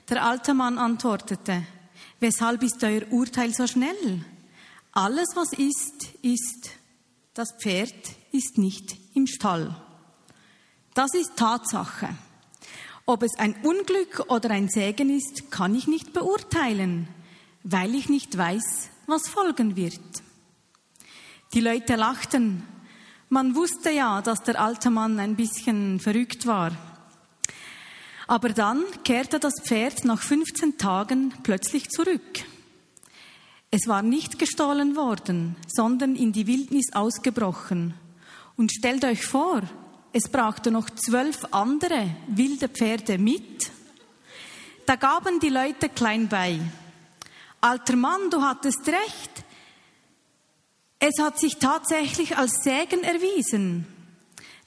Der 0.10 0.24
alte 0.24 0.53
Mann 0.53 0.77
antwortete, 0.77 1.63
weshalb 2.19 2.63
ist 2.63 2.83
euer 2.83 3.12
Urteil 3.12 3.53
so 3.53 3.67
schnell? 3.67 4.24
Alles, 4.93 5.29
was 5.36 5.53
ist, 5.53 6.13
ist. 6.22 6.72
Das 7.33 7.53
Pferd 7.60 7.95
ist 8.31 8.57
nicht 8.57 8.95
im 9.15 9.27
Stall. 9.27 9.75
Das 10.93 11.13
ist 11.13 11.36
Tatsache. 11.36 12.10
Ob 13.05 13.24
es 13.24 13.38
ein 13.38 13.55
Unglück 13.63 14.25
oder 14.29 14.51
ein 14.51 14.69
Segen 14.69 15.10
ist, 15.10 15.51
kann 15.51 15.75
ich 15.75 15.88
nicht 15.88 16.13
beurteilen, 16.13 17.07
weil 17.63 17.95
ich 17.95 18.07
nicht 18.07 18.38
weiß, 18.38 18.89
was 19.07 19.27
folgen 19.27 19.75
wird. 19.75 20.00
Die 21.53 21.60
Leute 21.60 21.95
lachten. 21.95 22.63
Man 23.34 23.56
wusste 23.56 23.90
ja, 23.90 24.22
dass 24.22 24.44
der 24.44 24.62
alte 24.62 24.92
Mann 24.92 25.18
ein 25.18 25.36
bisschen 25.36 26.00
verrückt 26.00 26.46
war. 26.46 26.72
Aber 28.28 28.50
dann 28.50 28.84
kehrte 29.04 29.40
das 29.40 29.56
Pferd 29.60 30.06
nach 30.06 30.22
15 30.22 30.78
Tagen 30.78 31.34
plötzlich 31.42 31.90
zurück. 31.90 32.46
Es 33.72 33.88
war 33.88 34.04
nicht 34.04 34.38
gestohlen 34.38 34.96
worden, 34.96 35.56
sondern 35.68 36.16
in 36.16 36.32
die 36.32 36.46
Wildnis 36.46 36.94
ausgebrochen. 36.94 37.96
Und 38.56 38.72
stellt 38.72 39.04
euch 39.04 39.25
vor, 39.25 39.63
es 40.12 40.30
brachte 40.30 40.70
noch 40.70 40.92
zwölf 40.92 41.48
andere 41.50 42.16
wilde 42.28 42.70
Pferde 42.70 43.18
mit. 43.18 43.72
Da 44.86 44.96
gaben 44.96 45.40
die 45.40 45.50
Leute 45.50 45.90
klein 45.90 46.28
bei. 46.28 46.60
Alter 47.62 47.96
Mann, 47.96 48.30
du 48.30 48.44
hattest 48.44 48.88
recht. 48.88 49.44
Es 51.05 51.22
hat 51.22 51.38
sich 51.38 51.57
tatsächlich 51.57 52.38
als 52.38 52.63
Segen 52.63 53.03
erwiesen. 53.03 53.86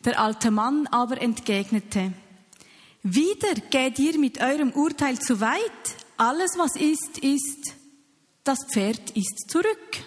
Der 0.05 0.21
alte 0.21 0.51
Mann 0.51 0.87
aber 0.89 1.19
entgegnete, 1.19 2.13
wieder 3.03 3.55
geht 3.71 3.99
ihr 3.99 4.19
mit 4.19 4.43
eurem 4.43 4.71
Urteil 4.73 5.19
zu 5.19 5.41
weit. 5.41 5.57
Alles, 6.19 6.59
was 6.59 6.77
ist, 6.77 7.17
ist, 7.23 7.73
das 8.45 8.59
Pferd 8.71 9.13
ist 9.13 9.49
zurück. 9.49 10.05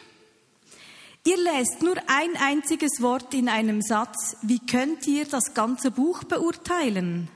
Ihr 1.26 1.38
lest 1.38 1.82
nur 1.82 1.96
ein 2.06 2.38
einziges 2.40 3.02
Wort 3.02 3.34
in 3.34 3.50
einem 3.50 3.82
Satz. 3.82 4.38
Wie 4.44 4.60
könnt 4.60 5.08
ihr 5.08 5.26
das 5.26 5.56
ganze 5.56 5.90
Buch 5.90 6.24
beurteilen? 6.26 7.28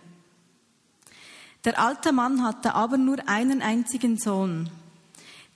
Der 1.65 1.79
alte 1.79 2.11
Mann 2.11 2.43
hatte 2.43 2.75
aber 2.75 2.99
nur 2.99 3.27
einen 3.27 3.63
einzigen 3.63 4.19
Sohn. 4.19 4.69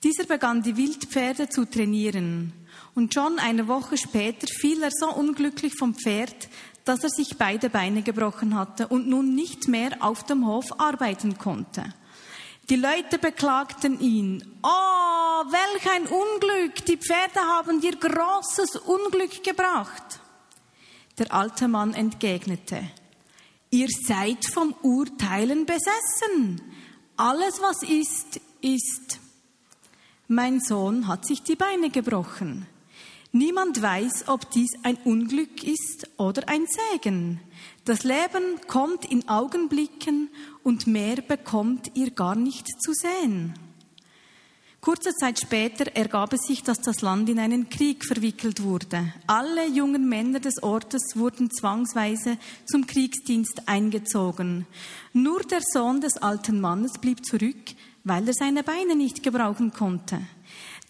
Dieser 0.03 0.23
begann 0.23 0.63
die 0.63 0.75
Wildpferde 0.75 1.49
zu 1.49 1.65
trainieren. 1.65 2.51
Und 2.97 3.13
schon 3.13 3.37
eine 3.37 3.67
Woche 3.67 3.95
später 3.95 4.47
fiel 4.47 4.81
er 4.81 4.89
so 4.89 5.13
unglücklich 5.13 5.75
vom 5.77 5.93
Pferd, 5.93 6.49
dass 6.83 7.03
er 7.03 7.11
sich 7.11 7.37
beide 7.37 7.69
Beine 7.69 8.01
gebrochen 8.01 8.55
hatte 8.55 8.87
und 8.87 9.07
nun 9.07 9.35
nicht 9.35 9.67
mehr 9.67 9.97
auf 9.99 10.23
dem 10.23 10.47
Hof 10.47 10.79
arbeiten 10.79 11.37
konnte. 11.37 11.93
Die 12.71 12.75
Leute 12.75 13.19
beklagten 13.19 13.99
ihn. 13.99 14.43
Oh, 14.63 14.67
welch 14.67 15.91
ein 15.91 16.07
Unglück! 16.07 16.85
Die 16.87 16.97
Pferde 16.97 17.39
haben 17.39 17.81
dir 17.81 17.95
großes 17.95 18.77
Unglück 18.77 19.43
gebracht. 19.43 20.19
Der 21.19 21.31
alte 21.31 21.67
Mann 21.67 21.93
entgegnete. 21.93 22.81
Ihr 23.69 23.89
seid 24.07 24.43
vom 24.51 24.73
Urteilen 24.81 25.67
besessen. 25.67 26.63
Alles, 27.15 27.61
was 27.61 27.83
ist, 27.83 28.39
ist. 28.61 29.19
Mein 30.27 30.59
Sohn 30.59 31.07
hat 31.07 31.27
sich 31.27 31.43
die 31.43 31.55
Beine 31.55 31.91
gebrochen. 31.91 32.65
Niemand 33.31 33.81
weiß, 33.81 34.25
ob 34.27 34.49
dies 34.51 34.71
ein 34.83 34.97
Unglück 35.03 35.63
ist 35.63 36.09
oder 36.17 36.47
ein 36.47 36.65
Segen. 36.65 37.39
Das 37.85 38.03
Leben 38.03 38.59
kommt 38.67 39.05
in 39.05 39.27
Augenblicken 39.27 40.29
und 40.63 40.87
mehr 40.87 41.17
bekommt 41.21 41.91
ihr 41.93 42.11
gar 42.11 42.35
nicht 42.35 42.67
zu 42.81 42.93
sehen. 42.93 43.53
Kurze 44.79 45.13
Zeit 45.15 45.39
später 45.39 45.95
ergab 45.95 46.31
es 46.33 46.43
sich, 46.43 46.63
dass 46.63 46.79
das 46.79 47.01
Land 47.01 47.27
in 47.27 47.39
einen 47.39 47.67
Krieg 47.69 48.05
verwickelt 48.05 48.63
wurde. 48.63 49.13
Alle 49.25 49.67
jungen 49.67 50.07
Männer 50.07 50.39
des 50.39 50.63
Ortes 50.63 51.01
wurden 51.15 51.51
zwangsweise 51.51 52.37
zum 52.65 52.87
Kriegsdienst 52.87 53.67
eingezogen. 53.67 54.65
Nur 55.13 55.41
der 55.41 55.61
Sohn 55.73 55.99
des 55.99 56.17
alten 56.17 56.61
Mannes 56.61 56.93
blieb 56.99 57.25
zurück, 57.25 57.75
weil 58.05 58.27
er 58.27 58.33
seine 58.33 58.63
Beine 58.63 58.95
nicht 58.95 59.23
gebrauchen 59.23 59.73
konnte. 59.73 60.21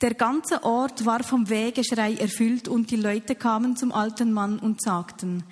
Der 0.01 0.13
ganze 0.13 0.63
Ort 0.63 1.05
war 1.05 1.23
vom 1.23 1.49
Wegeschrei 1.49 2.13
erfüllt 2.13 2.67
und 2.67 2.91
die 2.91 2.97
Leute 2.97 3.33
kamen 3.33 3.75
zum 3.75 3.91
alten 3.91 4.31
Mann 4.31 4.59
und 4.59 4.81
sagten, 4.81 5.43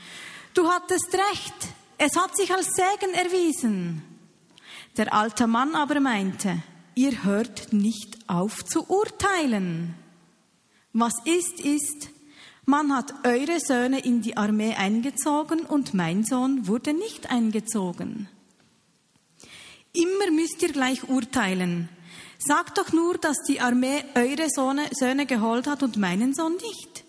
Du 0.53 0.69
hattest 0.69 1.13
recht, 1.13 1.55
es 1.97 2.15
hat 2.15 2.35
sich 2.37 2.53
als 2.53 2.67
Segen 2.67 3.13
erwiesen. 3.13 4.03
Der 4.97 5.13
alte 5.13 5.47
Mann 5.47 5.75
aber 5.75 5.99
meinte, 5.99 6.61
ihr 6.93 7.23
hört 7.23 7.73
nicht 7.73 8.17
auf 8.27 8.63
zu 8.63 8.89
urteilen. 8.89 9.95
Was 10.93 11.15
ist, 11.25 11.59
ist, 11.59 12.09
man 12.65 12.95
hat 12.95 13.13
eure 13.25 13.59
Söhne 13.59 13.99
in 13.99 14.21
die 14.21 14.37
Armee 14.37 14.75
eingezogen 14.75 15.61
und 15.61 15.93
mein 15.93 16.23
Sohn 16.23 16.67
wurde 16.67 16.93
nicht 16.93 17.29
eingezogen. 17.29 18.29
Immer 19.91 20.31
müsst 20.31 20.61
ihr 20.61 20.71
gleich 20.71 21.09
urteilen. 21.09 21.89
Sagt 22.39 22.77
doch 22.77 22.91
nur, 22.91 23.17
dass 23.17 23.37
die 23.47 23.61
Armee 23.61 24.03
eure 24.13 24.47
Söhne 24.49 25.25
geholt 25.25 25.67
hat 25.67 25.83
und 25.83 25.97
meinen 25.97 26.33
Sohn 26.33 26.53
nicht. 26.53 27.03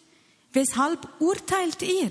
Weshalb 0.52 1.08
urteilt 1.20 1.82
ihr? 1.82 2.10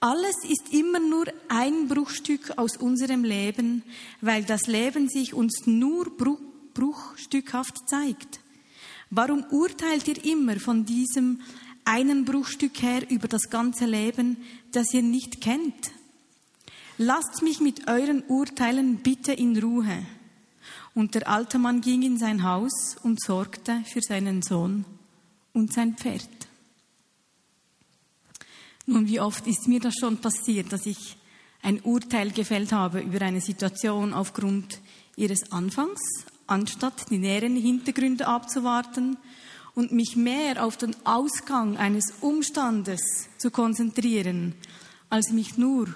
Alles 0.00 0.36
ist 0.44 0.72
immer 0.72 1.00
nur 1.00 1.26
ein 1.48 1.88
Bruchstück 1.88 2.58
aus 2.58 2.76
unserem 2.76 3.24
Leben, 3.24 3.82
weil 4.20 4.44
das 4.44 4.66
Leben 4.66 5.08
sich 5.08 5.32
uns 5.32 5.66
nur 5.66 6.16
bruch, 6.16 6.40
bruchstückhaft 6.74 7.88
zeigt. 7.88 8.40
Warum 9.08 9.44
urteilt 9.50 10.06
ihr 10.08 10.22
immer 10.24 10.60
von 10.60 10.84
diesem 10.84 11.40
einen 11.84 12.24
Bruchstück 12.24 12.82
her 12.82 13.08
über 13.08 13.28
das 13.28 13.48
ganze 13.48 13.86
Leben, 13.86 14.36
das 14.72 14.92
ihr 14.92 15.02
nicht 15.02 15.40
kennt? 15.40 15.92
Lasst 16.98 17.42
mich 17.42 17.60
mit 17.60 17.88
euren 17.88 18.22
Urteilen 18.28 18.96
bitte 18.96 19.32
in 19.32 19.58
Ruhe. 19.58 20.04
Und 20.96 21.14
der 21.14 21.28
alte 21.28 21.58
Mann 21.58 21.82
ging 21.82 22.00
in 22.00 22.16
sein 22.16 22.42
Haus 22.42 22.96
und 23.02 23.20
sorgte 23.20 23.82
für 23.84 24.00
seinen 24.00 24.40
Sohn 24.40 24.86
und 25.52 25.70
sein 25.70 25.94
Pferd. 25.94 26.26
Nun, 28.86 29.06
wie 29.06 29.20
oft 29.20 29.46
ist 29.46 29.68
mir 29.68 29.78
das 29.78 29.96
schon 30.00 30.16
passiert, 30.16 30.72
dass 30.72 30.86
ich 30.86 31.18
ein 31.60 31.82
Urteil 31.82 32.30
gefällt 32.30 32.72
habe 32.72 33.00
über 33.00 33.20
eine 33.20 33.42
Situation 33.42 34.14
aufgrund 34.14 34.80
ihres 35.16 35.52
Anfangs, 35.52 36.00
anstatt 36.46 37.10
die 37.10 37.18
näheren 37.18 37.56
Hintergründe 37.56 38.26
abzuwarten 38.26 39.18
und 39.74 39.92
mich 39.92 40.16
mehr 40.16 40.64
auf 40.64 40.78
den 40.78 40.96
Ausgang 41.04 41.76
eines 41.76 42.14
Umstandes 42.22 43.02
zu 43.36 43.50
konzentrieren, 43.50 44.54
als 45.10 45.30
mich 45.30 45.58
nur 45.58 45.92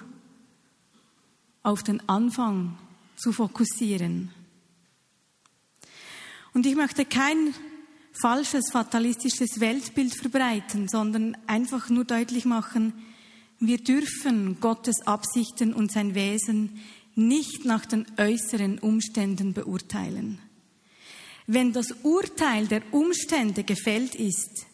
auf 1.62 1.82
den 1.82 2.06
Anfang 2.06 2.76
zu 3.16 3.32
fokussieren. 3.32 4.34
Und 6.52 6.66
ich 6.66 6.74
möchte 6.74 7.04
kein 7.04 7.54
falsches, 8.12 8.70
fatalistisches 8.72 9.60
Weltbild 9.60 10.14
verbreiten, 10.14 10.88
sondern 10.88 11.36
einfach 11.46 11.88
nur 11.90 12.04
deutlich 12.04 12.44
machen, 12.44 12.92
wir 13.58 13.78
dürfen 13.78 14.58
Gottes 14.60 15.06
Absichten 15.06 15.74
und 15.74 15.92
sein 15.92 16.14
Wesen 16.14 16.80
nicht 17.14 17.66
nach 17.66 17.84
den 17.84 18.06
äußeren 18.16 18.78
Umständen 18.78 19.52
beurteilen. 19.52 20.38
Wenn 21.46 21.72
das 21.72 21.92
Urteil 22.02 22.68
der 22.68 22.82
Umstände 22.92 23.64
gefällt 23.64 24.14
ist, 24.14 24.66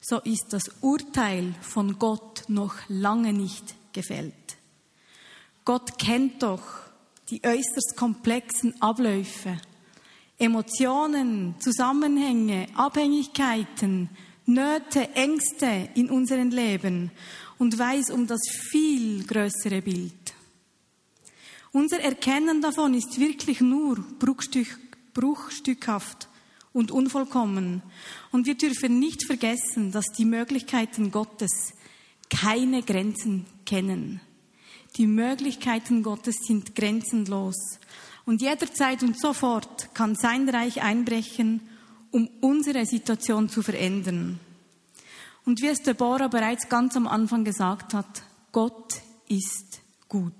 so 0.00 0.20
ist 0.20 0.46
das 0.50 0.70
Urteil 0.80 1.54
von 1.60 1.98
Gott 1.98 2.44
noch 2.48 2.74
lange 2.88 3.34
nicht 3.34 3.74
gefällt. 3.92 4.32
Gott 5.66 5.98
kennt 5.98 6.42
doch 6.42 6.62
die 7.28 7.42
äußerst 7.44 7.94
komplexen 7.96 8.80
Abläufe 8.80 9.60
Emotionen, 10.40 11.54
Zusammenhänge, 11.60 12.66
Abhängigkeiten, 12.74 14.08
Nöte, 14.46 15.14
Ängste 15.14 15.90
in 15.94 16.10
unserem 16.10 16.50
Leben. 16.50 17.12
und 17.60 17.78
weiß 17.78 18.10
um 18.10 18.26
das 18.26 18.40
viel 18.48 19.22
größere 19.24 19.82
Bild. 19.82 20.34
Unser 21.72 22.00
Erkennen 22.00 22.62
davon 22.62 22.94
ist 22.94 23.20
wirklich 23.20 23.60
nur 23.60 23.96
bruchstück, 24.18 24.78
bruchstückhaft 25.12 26.28
und 26.72 26.90
unvollkommen. 26.90 27.82
Und 28.32 28.46
wir 28.46 28.56
dürfen 28.56 28.98
nicht 28.98 29.26
vergessen, 29.26 29.92
dass 29.92 30.06
die 30.16 30.24
Möglichkeiten 30.24 31.10
Gottes 31.10 31.74
keine 32.30 32.82
Grenzen 32.82 33.44
kennen. 33.66 34.22
Die 34.96 35.06
Möglichkeiten 35.06 36.02
Gottes 36.02 36.36
sind 36.46 36.74
grenzenlos. 36.74 37.78
Und 38.30 38.42
jederzeit 38.42 39.02
und 39.02 39.18
sofort 39.18 39.92
kann 39.92 40.14
sein 40.14 40.48
Reich 40.48 40.82
einbrechen, 40.82 41.62
um 42.12 42.28
unsere 42.40 42.86
Situation 42.86 43.48
zu 43.48 43.60
verändern. 43.60 44.38
Und 45.44 45.60
wie 45.60 45.66
es 45.66 45.82
Deborah 45.82 46.28
bereits 46.28 46.68
ganz 46.68 46.94
am 46.94 47.08
Anfang 47.08 47.42
gesagt 47.42 47.92
hat, 47.92 48.22
Gott 48.52 49.00
ist 49.26 49.80
gut. 50.08 50.32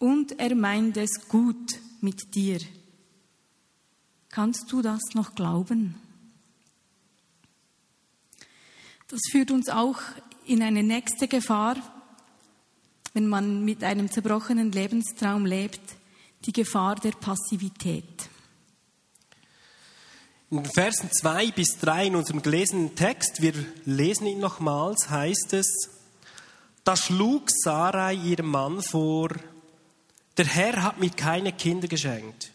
Und 0.00 0.40
er 0.40 0.56
meint 0.56 0.96
es 0.96 1.28
gut 1.28 1.78
mit 2.00 2.34
dir. 2.34 2.58
Kannst 4.30 4.64
du 4.72 4.82
das 4.82 5.00
noch 5.14 5.36
glauben? 5.36 5.94
Das 9.06 9.20
führt 9.30 9.52
uns 9.52 9.68
auch 9.68 10.00
in 10.44 10.60
eine 10.60 10.82
nächste 10.82 11.28
Gefahr, 11.28 11.76
wenn 13.12 13.28
man 13.28 13.64
mit 13.64 13.84
einem 13.84 14.10
zerbrochenen 14.10 14.72
Lebenstraum 14.72 15.46
lebt, 15.46 15.80
die 16.46 16.52
Gefahr 16.52 16.96
der 16.96 17.12
Passivität. 17.12 18.28
In 20.50 20.64
Versen 20.64 21.10
2 21.10 21.50
bis 21.52 21.78
3 21.78 22.06
in 22.06 22.16
unserem 22.16 22.42
gelesenen 22.42 22.94
Text, 22.94 23.42
wir 23.42 23.54
lesen 23.86 24.26
ihn 24.26 24.38
nochmals, 24.38 25.10
heißt 25.10 25.52
es, 25.54 25.90
da 26.84 26.96
schlug 26.96 27.50
Sarai 27.50 28.14
ihrem 28.14 28.50
Mann 28.50 28.82
vor, 28.82 29.30
der 30.36 30.46
Herr 30.46 30.82
hat 30.82 31.00
mir 31.00 31.10
keine 31.10 31.52
Kinder 31.52 31.88
geschenkt. 31.88 32.50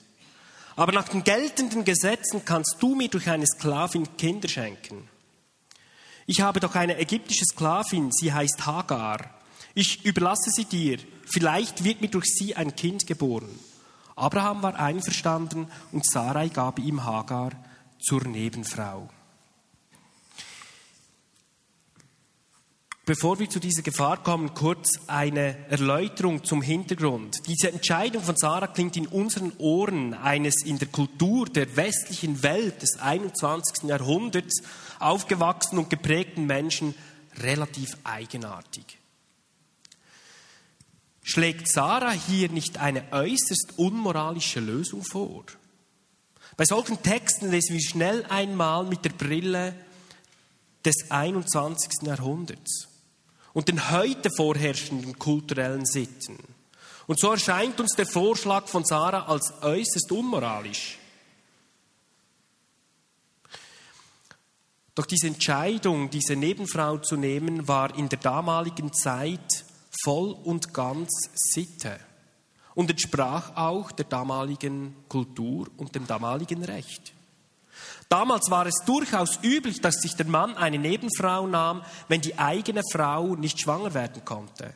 Aber 0.76 0.92
nach 0.92 1.10
den 1.10 1.24
geltenden 1.24 1.84
Gesetzen 1.84 2.46
kannst 2.46 2.78
du 2.80 2.96
mir 2.96 3.10
durch 3.10 3.30
eine 3.30 3.46
Sklavin 3.48 4.16
Kinder 4.18 4.48
schenken. 4.48 5.10
Ich 6.26 6.42
habe 6.42 6.60
doch 6.60 6.76
eine 6.76 6.98
ägyptische 7.00 7.44
Sklavin, 7.44 8.12
sie 8.12 8.32
heißt 8.32 8.66
Hagar. 8.66 9.34
Ich 9.74 10.06
überlasse 10.06 10.52
sie 10.52 10.66
dir. 10.66 11.00
Vielleicht 11.26 11.84
wird 11.84 12.02
mir 12.02 12.08
durch 12.08 12.28
sie 12.28 12.56
ein 12.56 12.76
Kind 12.76 13.08
geboren. 13.08 13.50
Abraham 14.20 14.62
war 14.62 14.78
einverstanden 14.78 15.68
und 15.92 16.06
Sarai 16.06 16.50
gab 16.50 16.78
ihm 16.78 17.06
Hagar 17.06 17.52
zur 18.00 18.26
Nebenfrau. 18.26 19.10
Bevor 23.06 23.40
wir 23.40 23.50
zu 23.50 23.60
dieser 23.60 23.82
Gefahr 23.82 24.22
kommen, 24.22 24.54
kurz 24.54 25.00
eine 25.08 25.58
Erläuterung 25.70 26.44
zum 26.44 26.62
Hintergrund. 26.62 27.38
Diese 27.48 27.72
Entscheidung 27.72 28.22
von 28.22 28.38
Sarah 28.38 28.68
klingt 28.68 28.98
in 28.98 29.08
unseren 29.08 29.52
Ohren 29.58 30.14
eines 30.14 30.64
in 30.64 30.78
der 30.78 30.90
Kultur 30.90 31.48
der 31.48 31.76
westlichen 31.76 32.44
Welt 32.44 32.84
des 32.84 33.00
21. 33.00 33.90
Jahrhunderts 33.90 34.62
aufgewachsenen 35.00 35.86
und 35.86 35.90
geprägten 35.90 36.46
Menschen 36.46 36.94
relativ 37.42 37.98
eigenartig. 38.04 38.99
Schlägt 41.32 41.72
Sarah 41.72 42.10
hier 42.10 42.50
nicht 42.50 42.80
eine 42.80 43.04
äußerst 43.12 43.74
unmoralische 43.78 44.60
Lösung 44.60 45.04
vor? 45.04 45.44
Bei 46.58 46.66
solchen 46.66 47.04
Texten 47.04 47.52
lesen 47.52 47.74
wir 47.74 47.88
schnell 47.88 48.26
einmal 48.30 48.84
mit 48.84 49.06
der 49.06 49.12
Brille 49.12 49.76
des 50.84 51.12
21. 51.12 52.02
Jahrhunderts 52.02 52.88
und 53.54 53.68
den 53.68 53.92
heute 53.92 54.32
vorherrschenden 54.36 55.20
kulturellen 55.20 55.86
Sitten. 55.86 56.40
Und 57.06 57.20
so 57.20 57.32
erscheint 57.32 57.80
uns 57.80 57.94
der 57.94 58.08
Vorschlag 58.08 58.68
von 58.68 58.84
Sarah 58.84 59.28
als 59.28 59.54
äußerst 59.62 60.12
unmoralisch. 60.12 60.98
Doch 64.96 65.06
diese 65.06 65.28
Entscheidung, 65.28 66.10
diese 66.10 66.36
Nebenfrau 66.36 66.98
zu 66.98 67.18
nehmen, 67.18 67.68
war 67.68 67.96
in 67.96 68.10
der 68.10 68.18
damaligen 68.18 68.92
Zeit 68.94 69.69
voll 70.04 70.32
und 70.44 70.74
ganz 70.74 71.10
Sitte 71.34 72.00
und 72.76 72.90
entsprach 72.90 73.56
auch 73.56 73.92
der 73.92 74.06
damaligen 74.06 74.96
Kultur 75.10 75.68
und 75.78 75.96
dem 75.96 76.08
damaligen 76.08 76.64
Recht. 76.64 77.14
Damals 78.08 78.50
war 78.50 78.66
es 78.66 78.84
durchaus 78.86 79.40
üblich, 79.44 79.82
dass 79.82 79.96
sich 80.02 80.16
der 80.16 80.26
Mann 80.26 80.58
eine 80.58 80.80
Nebenfrau 80.80 81.46
nahm, 81.46 81.84
wenn 82.08 82.22
die 82.22 82.38
eigene 82.40 82.82
Frau 82.92 83.36
nicht 83.36 83.62
schwanger 83.62 83.94
werden 83.94 84.26
konnte. 84.26 84.74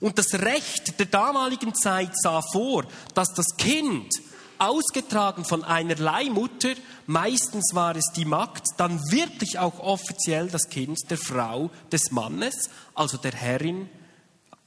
Und 0.00 0.18
das 0.18 0.34
Recht 0.34 0.98
der 0.98 1.06
damaligen 1.06 1.74
Zeit 1.74 2.10
sah 2.14 2.40
vor, 2.52 2.84
dass 3.14 3.32
das 3.34 3.56
Kind, 3.56 4.12
ausgetragen 4.58 5.44
von 5.44 5.62
einer 5.64 5.94
Leihmutter, 5.94 6.74
meistens 7.06 7.74
war 7.74 7.94
es 7.94 8.12
die 8.16 8.24
Magd, 8.24 8.64
dann 8.76 9.00
wirklich 9.10 9.58
auch 9.58 9.78
offiziell 9.78 10.48
das 10.48 10.68
Kind 10.68 10.98
der 11.10 11.18
Frau 11.18 11.70
des 11.92 12.10
Mannes, 12.10 12.68
also 12.94 13.18
der 13.18 13.32
Herrin, 13.32 13.88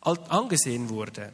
angesehen 0.02 0.90
wurde. 0.90 1.34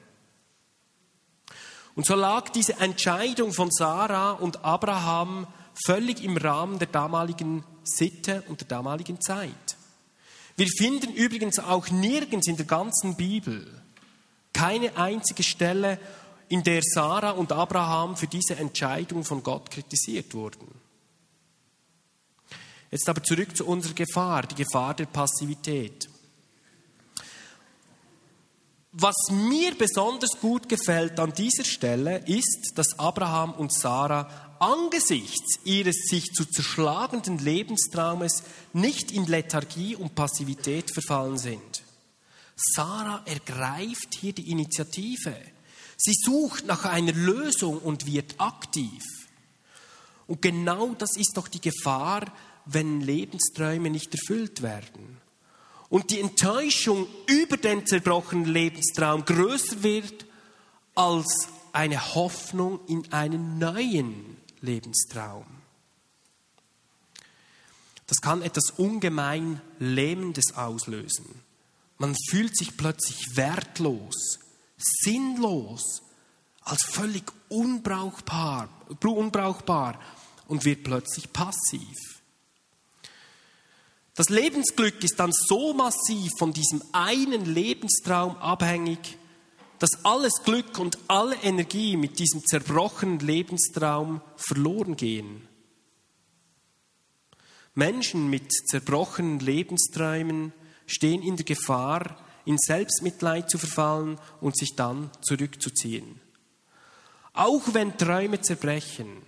Und 1.96 2.06
so 2.06 2.16
lag 2.16 2.50
diese 2.50 2.80
Entscheidung 2.80 3.54
von 3.54 3.72
Sarah 3.72 4.32
und 4.34 4.64
Abraham 4.64 5.48
völlig 5.86 6.24
im 6.24 6.38
Rahmen 6.38 6.78
der 6.80 6.88
damaligen 6.88 7.64
Sitte 7.84 8.44
und 8.48 8.62
der 8.62 8.68
damaligen 8.68 9.20
Zeit. 9.20 9.78
Wir 10.56 10.68
finden 10.68 11.14
übrigens 11.14 11.60
auch 11.60 11.90
nirgends 11.90 12.48
in 12.48 12.58
der 12.58 12.66
ganzen 12.66 13.16
Bibel 13.16 13.82
keine 14.58 14.96
einzige 14.98 15.44
Stelle, 15.44 16.00
in 16.50 16.64
der 16.64 16.82
Sarah 16.82 17.32
und 17.32 17.52
Abraham 17.52 18.18
für 18.18 18.26
diese 18.26 18.56
Entscheidung 18.56 19.24
von 19.24 19.44
Gott 19.44 19.70
kritisiert 19.70 20.34
wurden. 20.34 20.68
Jetzt 22.90 23.08
aber 23.08 23.22
zurück 23.22 23.56
zu 23.56 23.68
unserer 23.68 23.94
Gefahr, 23.94 24.44
die 24.44 24.56
Gefahr 24.56 24.94
der 24.96 25.06
Passivität. 25.06 26.10
Was 28.92 29.16
mir 29.30 29.76
besonders 29.76 30.40
gut 30.40 30.70
gefällt 30.70 31.20
an 31.20 31.34
dieser 31.34 31.66
Stelle 31.66 32.20
ist, 32.26 32.74
dass 32.76 32.98
Abraham 32.98 33.54
und 33.54 33.74
Sarah 33.74 34.30
angesichts 34.60 35.60
ihres 35.66 36.08
sich 36.10 36.34
zu 36.34 36.46
zerschlagenden 36.46 37.38
Lebenstraumes 37.38 38.44
nicht 38.74 39.12
in 39.12 39.26
Lethargie 39.26 39.96
und 39.96 40.16
Passivität 40.16 40.92
verfallen 40.92 41.38
sind. 41.38 41.84
Sarah 42.56 43.22
ergreift 43.26 44.16
hier 44.20 44.34
die 44.34 44.50
Initiative. 44.50 45.36
Sie 45.98 46.14
sucht 46.14 46.66
nach 46.66 46.86
einer 46.86 47.14
Lösung 47.14 47.78
und 47.80 48.06
wird 48.08 48.36
aktiv. 48.40 49.04
Und 50.26 50.42
genau 50.42 50.94
das 50.98 51.16
ist 51.18 51.34
doch 51.36 51.48
die 51.48 51.62
Gefahr, 51.62 52.26
wenn 52.66 53.02
Lebensträume 53.02 53.90
nicht 53.90 54.14
erfüllt 54.14 54.62
werden. 54.62 55.22
Und 55.90 56.10
die 56.12 56.20
Enttäuschung 56.20 57.08
über 57.28 57.58
den 57.58 57.86
zerbrochenen 57.86 58.46
Lebenstraum 58.46 59.24
größer 59.24 59.84
wird 59.84 60.26
als 60.96 61.48
eine 61.72 62.16
Hoffnung 62.16 62.80
in 62.88 63.12
einen 63.14 63.58
neuen 63.60 64.38
Lebenstraum. 64.62 65.46
Das 68.08 68.22
kann 68.22 68.42
etwas 68.42 68.72
ungemein 68.72 69.62
Lähmendes 69.80 70.56
auslösen. 70.56 71.26
Man 71.98 72.16
fühlt 72.30 72.58
sich 72.58 72.78
plötzlich 72.78 73.36
wertlos, 73.36 74.40
sinnlos, 74.78 76.02
als 76.62 76.84
völlig 76.84 77.24
unbrauchbar, 77.50 78.70
unbrauchbar 79.02 80.00
und 80.48 80.66
wird 80.66 80.84
plötzlich 80.84 81.32
passiv. 81.32 82.17
Das 84.18 84.30
Lebensglück 84.30 85.04
ist 85.04 85.20
dann 85.20 85.32
so 85.32 85.76
massiv 85.76 86.32
von 86.40 86.52
diesem 86.52 86.82
einen 86.92 87.46
Lebenstraum 87.46 88.36
abhängig, 88.38 89.16
dass 89.78 90.04
alles 90.04 90.42
Glück 90.44 90.80
und 90.80 90.98
alle 91.08 91.36
Energie 91.44 91.96
mit 91.98 92.18
diesem 92.18 92.44
zerbrochenen 92.44 93.20
Lebenstraum 93.20 94.22
verloren 94.36 94.96
gehen. 94.96 95.48
Menschen 97.76 98.28
mit 98.28 98.52
zerbrochenen 98.52 99.38
Lebensträumen 99.38 100.52
stehen 100.88 101.22
in 101.22 101.36
der 101.36 101.46
Gefahr, 101.46 102.18
in 102.44 102.58
Selbstmitleid 102.58 103.52
zu 103.52 103.60
verfallen 103.60 104.20
und 104.42 104.58
sich 104.58 104.76
dann 104.76 105.12
zurückzuziehen. 105.22 106.20
Auch 107.34 107.72
wenn 107.74 107.96
Träume 108.00 108.42
zerbrechen, 108.42 109.22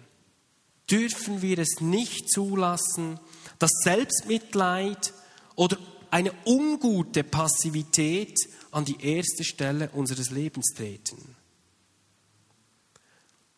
dürfen 0.90 1.44
wir 1.44 1.60
es 1.60 1.80
nicht 1.80 2.32
zulassen, 2.32 3.20
dass 3.60 3.72
Selbstmitleid 3.84 5.14
oder 5.56 5.78
eine 6.12 6.34
ungute 6.46 7.24
Passivität 7.24 8.36
an 8.72 8.86
die 8.86 9.00
erste 9.02 9.44
Stelle 9.44 9.90
unseres 9.92 10.32
Lebens 10.32 10.74
treten. 10.76 11.36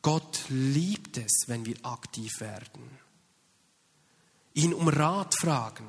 Gott 0.01 0.39
liebt 0.49 1.17
es, 1.17 1.43
wenn 1.47 1.65
wir 1.65 1.75
aktiv 1.83 2.31
werden. 2.39 2.81
Ihn 4.53 4.73
um 4.73 4.87
Rat 4.87 5.35
fragen. 5.35 5.85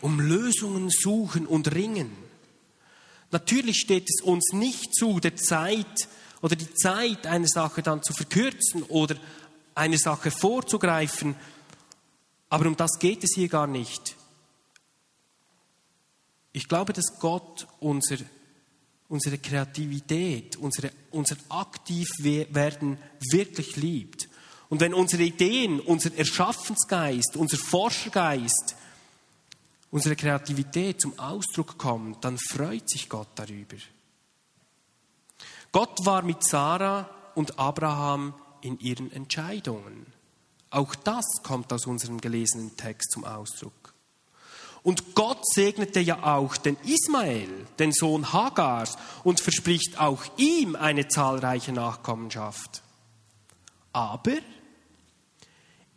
um 0.00 0.18
Lösungen 0.18 0.90
suchen 0.90 1.46
und 1.46 1.74
ringen. 1.76 2.10
Natürlich 3.30 3.78
steht 3.78 4.08
es 4.10 4.20
uns 4.20 4.52
nicht 4.52 4.94
zu, 4.94 5.20
der 5.20 5.36
Zeit 5.36 6.08
oder 6.42 6.56
die 6.56 6.74
Zeit 6.74 7.26
eine 7.26 7.46
Sache 7.46 7.82
dann 7.82 8.02
zu 8.02 8.12
verkürzen 8.12 8.82
oder 8.82 9.14
eine 9.76 9.98
Sache 9.98 10.30
vorzugreifen, 10.32 11.36
aber 12.52 12.66
um 12.66 12.76
das 12.76 12.98
geht 12.98 13.24
es 13.24 13.30
hier 13.34 13.48
gar 13.48 13.66
nicht. 13.66 14.14
Ich 16.52 16.68
glaube, 16.68 16.92
dass 16.92 17.18
Gott 17.18 17.66
unser, 17.80 18.18
unsere 19.08 19.38
Kreativität, 19.38 20.56
unsere, 20.56 20.92
unser 21.12 21.36
Aktivwerden 21.48 22.98
wirklich 23.30 23.76
liebt. 23.76 24.28
Und 24.68 24.82
wenn 24.82 24.92
unsere 24.92 25.22
Ideen, 25.22 25.80
unser 25.80 26.14
Erschaffensgeist, 26.14 27.38
unser 27.38 27.56
Forschergeist, 27.56 28.76
unsere 29.90 30.14
Kreativität 30.14 31.00
zum 31.00 31.18
Ausdruck 31.18 31.78
kommen, 31.78 32.18
dann 32.20 32.36
freut 32.36 32.86
sich 32.86 33.08
Gott 33.08 33.28
darüber. 33.34 33.76
Gott 35.72 36.04
war 36.04 36.20
mit 36.20 36.44
Sarah 36.44 37.08
und 37.34 37.58
Abraham 37.58 38.34
in 38.60 38.78
ihren 38.78 39.10
Entscheidungen. 39.10 40.12
Auch 40.72 40.94
das 40.94 41.24
kommt 41.42 41.70
aus 41.70 41.86
unserem 41.86 42.18
gelesenen 42.18 42.74
Text 42.78 43.12
zum 43.12 43.24
Ausdruck. 43.24 43.92
Und 44.82 45.14
Gott 45.14 45.46
segnete 45.54 46.00
ja 46.00 46.22
auch 46.24 46.56
den 46.56 46.78
Ismael, 46.82 47.66
den 47.78 47.92
Sohn 47.92 48.32
Hagars, 48.32 48.96
und 49.22 49.38
verspricht 49.38 50.00
auch 50.00 50.24
ihm 50.38 50.74
eine 50.74 51.06
zahlreiche 51.08 51.72
Nachkommenschaft. 51.72 52.82
Aber 53.92 54.38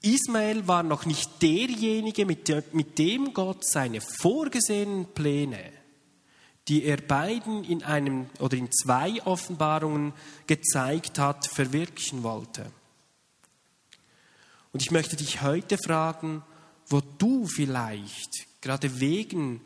Ismael 0.02 0.68
war 0.68 0.84
noch 0.84 1.06
nicht 1.06 1.42
derjenige, 1.42 2.26
mit 2.26 3.00
dem 3.00 3.34
Gott 3.34 3.66
seine 3.66 4.02
vorgesehenen 4.02 5.06
Pläne, 5.06 5.72
die 6.68 6.84
er 6.84 6.98
beiden 6.98 7.64
in 7.64 7.82
einem 7.82 8.30
oder 8.40 8.58
in 8.58 8.70
zwei 8.74 9.26
Offenbarungen 9.26 10.12
gezeigt 10.48 11.18
hat, 11.18 11.48
verwirklichen 11.48 12.24
wollte. 12.24 12.70
Und 14.76 14.82
ich 14.82 14.92
möchte 14.92 15.16
dich 15.16 15.42
heute 15.42 15.78
fragen, 15.78 16.44
wo 16.88 17.00
du 17.00 17.48
vielleicht 17.48 18.46
gerade 18.60 19.00
wegen 19.00 19.62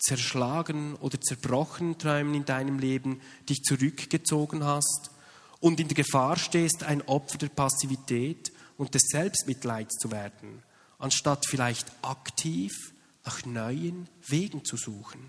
zerschlagen 0.00 0.96
oder 0.96 1.20
zerbrochenen 1.20 1.96
Träumen 1.96 2.34
in 2.34 2.44
deinem 2.44 2.80
Leben 2.80 3.20
dich 3.48 3.62
zurückgezogen 3.62 4.64
hast 4.64 5.12
und 5.60 5.78
in 5.78 5.86
der 5.86 5.94
Gefahr 5.94 6.36
stehst, 6.36 6.82
ein 6.82 7.02
Opfer 7.02 7.38
der 7.38 7.50
Passivität 7.50 8.50
und 8.76 8.94
des 8.94 9.02
Selbstmitleids 9.12 9.94
zu 9.98 10.10
werden, 10.10 10.64
anstatt 10.98 11.46
vielleicht 11.46 11.92
aktiv 12.02 12.72
nach 13.24 13.46
neuen 13.46 14.08
Wegen 14.26 14.64
zu 14.64 14.76
suchen. 14.76 15.20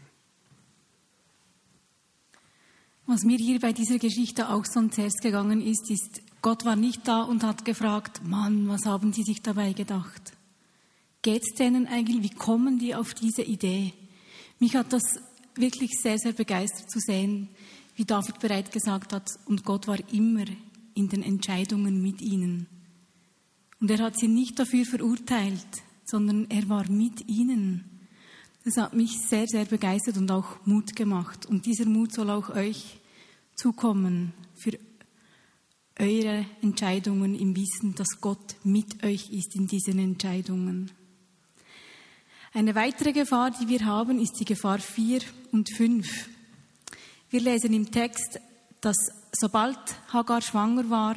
Was 3.06 3.22
mir 3.22 3.38
hier 3.38 3.60
bei 3.60 3.74
dieser 3.74 4.00
Geschichte 4.00 4.50
auch 4.50 4.66
so 4.66 4.80
ans 4.80 4.98
Herz 4.98 5.18
gegangen 5.22 5.62
ist, 5.62 5.92
ist, 5.92 6.24
Gott 6.44 6.66
war 6.66 6.76
nicht 6.76 7.08
da 7.08 7.22
und 7.22 7.42
hat 7.42 7.64
gefragt, 7.64 8.22
Mann, 8.26 8.68
was 8.68 8.86
haben 8.86 9.14
Sie 9.14 9.24
sich 9.24 9.42
dabei 9.42 9.72
gedacht? 9.72 10.34
Geht 11.22 11.42
es 11.42 11.58
denen 11.58 11.88
eigentlich, 11.88 12.22
wie 12.22 12.36
kommen 12.36 12.80
die 12.80 12.96
auf 12.96 13.14
diese 13.14 13.44
Idee? 13.44 13.94
Mich 14.60 14.76
hat 14.76 14.92
das 14.92 15.04
wirklich 15.56 15.92
sehr, 16.02 16.18
sehr 16.18 16.34
begeistert 16.34 16.92
zu 16.92 17.00
sehen, 17.00 17.48
wie 17.96 18.04
David 18.04 18.40
bereit 18.40 18.74
gesagt 18.74 19.14
hat, 19.14 19.30
und 19.46 19.64
Gott 19.64 19.88
war 19.88 19.98
immer 20.12 20.44
in 20.96 21.08
den 21.08 21.24
Entscheidungen 21.24 22.02
mit 22.02 22.22
ihnen. 22.22 22.68
Und 23.80 23.90
er 23.90 24.00
hat 24.00 24.20
sie 24.20 24.28
nicht 24.28 24.60
dafür 24.60 24.84
verurteilt, 24.84 25.66
sondern 26.04 26.48
er 26.50 26.68
war 26.68 26.90
mit 26.92 27.26
ihnen. 27.30 27.86
Das 28.66 28.76
hat 28.76 28.94
mich 28.94 29.18
sehr, 29.30 29.48
sehr 29.48 29.64
begeistert 29.64 30.18
und 30.18 30.30
auch 30.30 30.58
Mut 30.66 30.94
gemacht. 30.94 31.46
Und 31.46 31.66
dieser 31.66 31.86
Mut 31.86 32.14
soll 32.14 32.30
auch 32.30 32.50
euch 32.50 33.00
zukommen 33.56 34.34
eure 36.00 36.46
Entscheidungen 36.62 37.36
im 37.36 37.56
Wissen, 37.56 37.96
dass 37.96 38.20
Gott 38.20 38.56
mit 38.64 39.04
euch 39.04 39.30
ist 39.32 39.56
in 39.56 39.68
diesen 39.68 40.00
Entscheidungen. 40.00 40.92
Eine 42.54 42.76
weitere 42.76 43.14
Gefahr, 43.14 43.52
die 43.52 43.68
wir 43.68 43.86
haben, 43.86 44.20
ist 44.20 44.40
die 44.40 44.46
Gefahr 44.46 44.80
4 44.80 45.22
und 45.52 45.70
5. 45.76 46.30
Wir 47.30 47.42
lesen 47.42 47.74
im 47.74 47.90
Text, 47.90 48.40
dass 48.80 48.98
sobald 49.32 49.80
Hagar 50.12 50.42
schwanger 50.42 50.90
war, 50.90 51.16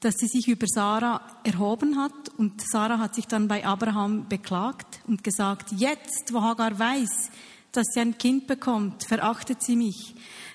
dass 0.00 0.14
sie 0.16 0.26
sich 0.26 0.48
über 0.48 0.66
Sarah 0.66 1.20
erhoben 1.44 1.98
hat 1.98 2.30
und 2.36 2.60
Sarah 2.60 2.98
hat 2.98 3.14
sich 3.14 3.26
dann 3.26 3.48
bei 3.48 3.64
Abraham 3.64 4.28
beklagt 4.28 5.00
und 5.06 5.22
gesagt, 5.22 5.72
jetzt, 5.72 6.32
wo 6.32 6.40
Hagar 6.40 6.78
weiß, 6.78 7.30
dass 7.72 7.86
sie 7.92 8.00
ein 8.00 8.18
Kind 8.18 8.46
bekommt, 8.46 9.04
verachtet 9.04 9.62
sie 9.62 9.76
mich. 9.76 10.14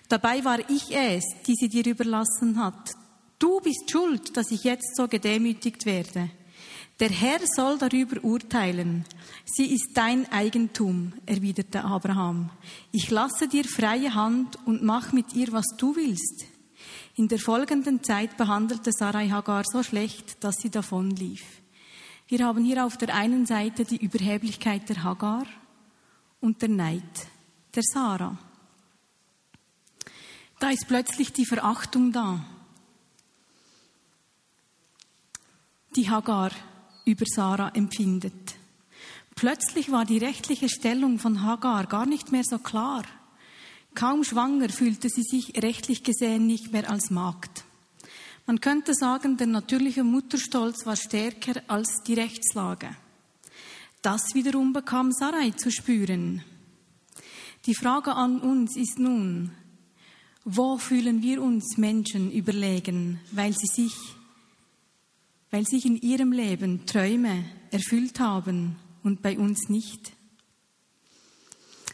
Dabei 0.09 0.43
war 0.43 0.59
ich 0.69 0.95
es, 0.95 1.23
die 1.47 1.55
sie 1.55 1.69
dir 1.69 1.85
überlassen 1.85 2.59
hat. 2.59 2.95
Du 3.39 3.59
bist 3.59 3.89
schuld, 3.91 4.35
dass 4.37 4.51
ich 4.51 4.63
jetzt 4.63 4.95
so 4.95 5.07
gedemütigt 5.07 5.85
werde. 5.85 6.29
Der 6.99 7.09
Herr 7.09 7.39
soll 7.43 7.77
darüber 7.77 8.23
urteilen. 8.23 9.03
Sie 9.43 9.73
ist 9.73 9.91
dein 9.95 10.31
Eigentum, 10.31 11.11
erwiderte 11.25 11.83
Abraham. 11.83 12.49
Ich 12.93 13.11
lasse 13.11 13.49
dir 13.49 13.65
freie 13.65 14.13
Hand 14.13 14.57
und 14.65 14.81
mach 14.81 15.11
mit 15.11 15.33
ihr, 15.33 15.51
was 15.51 15.65
du 15.77 15.95
willst. 15.97 16.45
In 17.17 17.27
der 17.27 17.39
folgenden 17.39 18.01
Zeit 18.01 18.37
behandelte 18.37 18.91
Sarai 18.93 19.27
Hagar 19.27 19.63
so 19.65 19.83
schlecht, 19.83 20.41
dass 20.43 20.55
sie 20.55 20.69
davonlief. 20.69 21.43
Wir 22.27 22.45
haben 22.45 22.63
hier 22.63 22.85
auf 22.85 22.97
der 22.97 23.13
einen 23.13 23.45
Seite 23.45 23.83
die 23.83 24.03
Überheblichkeit 24.03 24.87
der 24.87 25.03
Hagar 25.03 25.45
und 26.39 26.61
der 26.61 26.69
Neid 26.69 27.03
der 27.75 27.83
Sarah. 27.83 28.37
Da 30.59 30.69
ist 30.69 30.87
plötzlich 30.87 31.33
die 31.33 31.45
Verachtung 31.45 32.13
da. 32.13 32.45
Die 35.95 36.09
Hagar 36.09 36.51
über 37.05 37.25
Sarah 37.25 37.69
empfindet. 37.69 38.55
Plötzlich 39.35 39.91
war 39.91 40.03
die 40.03 40.17
rechtliche 40.17 40.67
Stellung 40.67 41.19
von 41.19 41.41
Hagar 41.41 41.87
gar 41.87 42.05
nicht 42.05 42.31
mehr 42.31 42.43
so 42.43 42.57
klar. 42.57 43.03
Kaum 43.93 44.25
schwanger 44.25 44.69
fühlte 44.69 45.07
sie 45.07 45.23
sich 45.23 45.61
rechtlich 45.61 46.03
gesehen 46.03 46.47
nicht 46.47 46.73
mehr 46.73 46.89
als 46.89 47.11
Magd. 47.11 47.63
Man 48.45 48.59
könnte 48.59 48.93
sagen, 48.93 49.37
der 49.37 49.47
natürliche 49.47 50.03
Mutterstolz 50.03 50.85
war 50.85 50.97
stärker 50.97 51.61
als 51.67 52.03
die 52.05 52.13
Rechtslage. 52.13 52.89
Das 54.01 54.33
wiederum 54.33 54.73
bekam 54.73 55.11
Sarai 55.11 55.51
zu 55.51 55.71
spüren. 55.71 56.43
Die 57.65 57.73
Frage 57.73 58.13
an 58.13 58.39
uns 58.41 58.75
ist 58.75 58.99
nun, 58.99 59.51
wo 60.43 60.77
fühlen 60.77 61.23
wir 61.23 61.41
uns 61.41 61.77
Menschen 61.77 62.31
überlegen, 62.31 63.19
weil 63.31 63.53
sie 63.53 63.65
sich 63.65 64.14
weil 65.55 65.65
sich 65.65 65.85
in 65.85 65.95
ihrem 65.95 66.33
Leben 66.33 66.85
Träume 66.85 67.45
erfüllt 67.71 68.19
haben 68.19 68.75
und 69.03 69.21
bei 69.21 69.39
uns 69.39 69.69
nicht? 69.69 70.11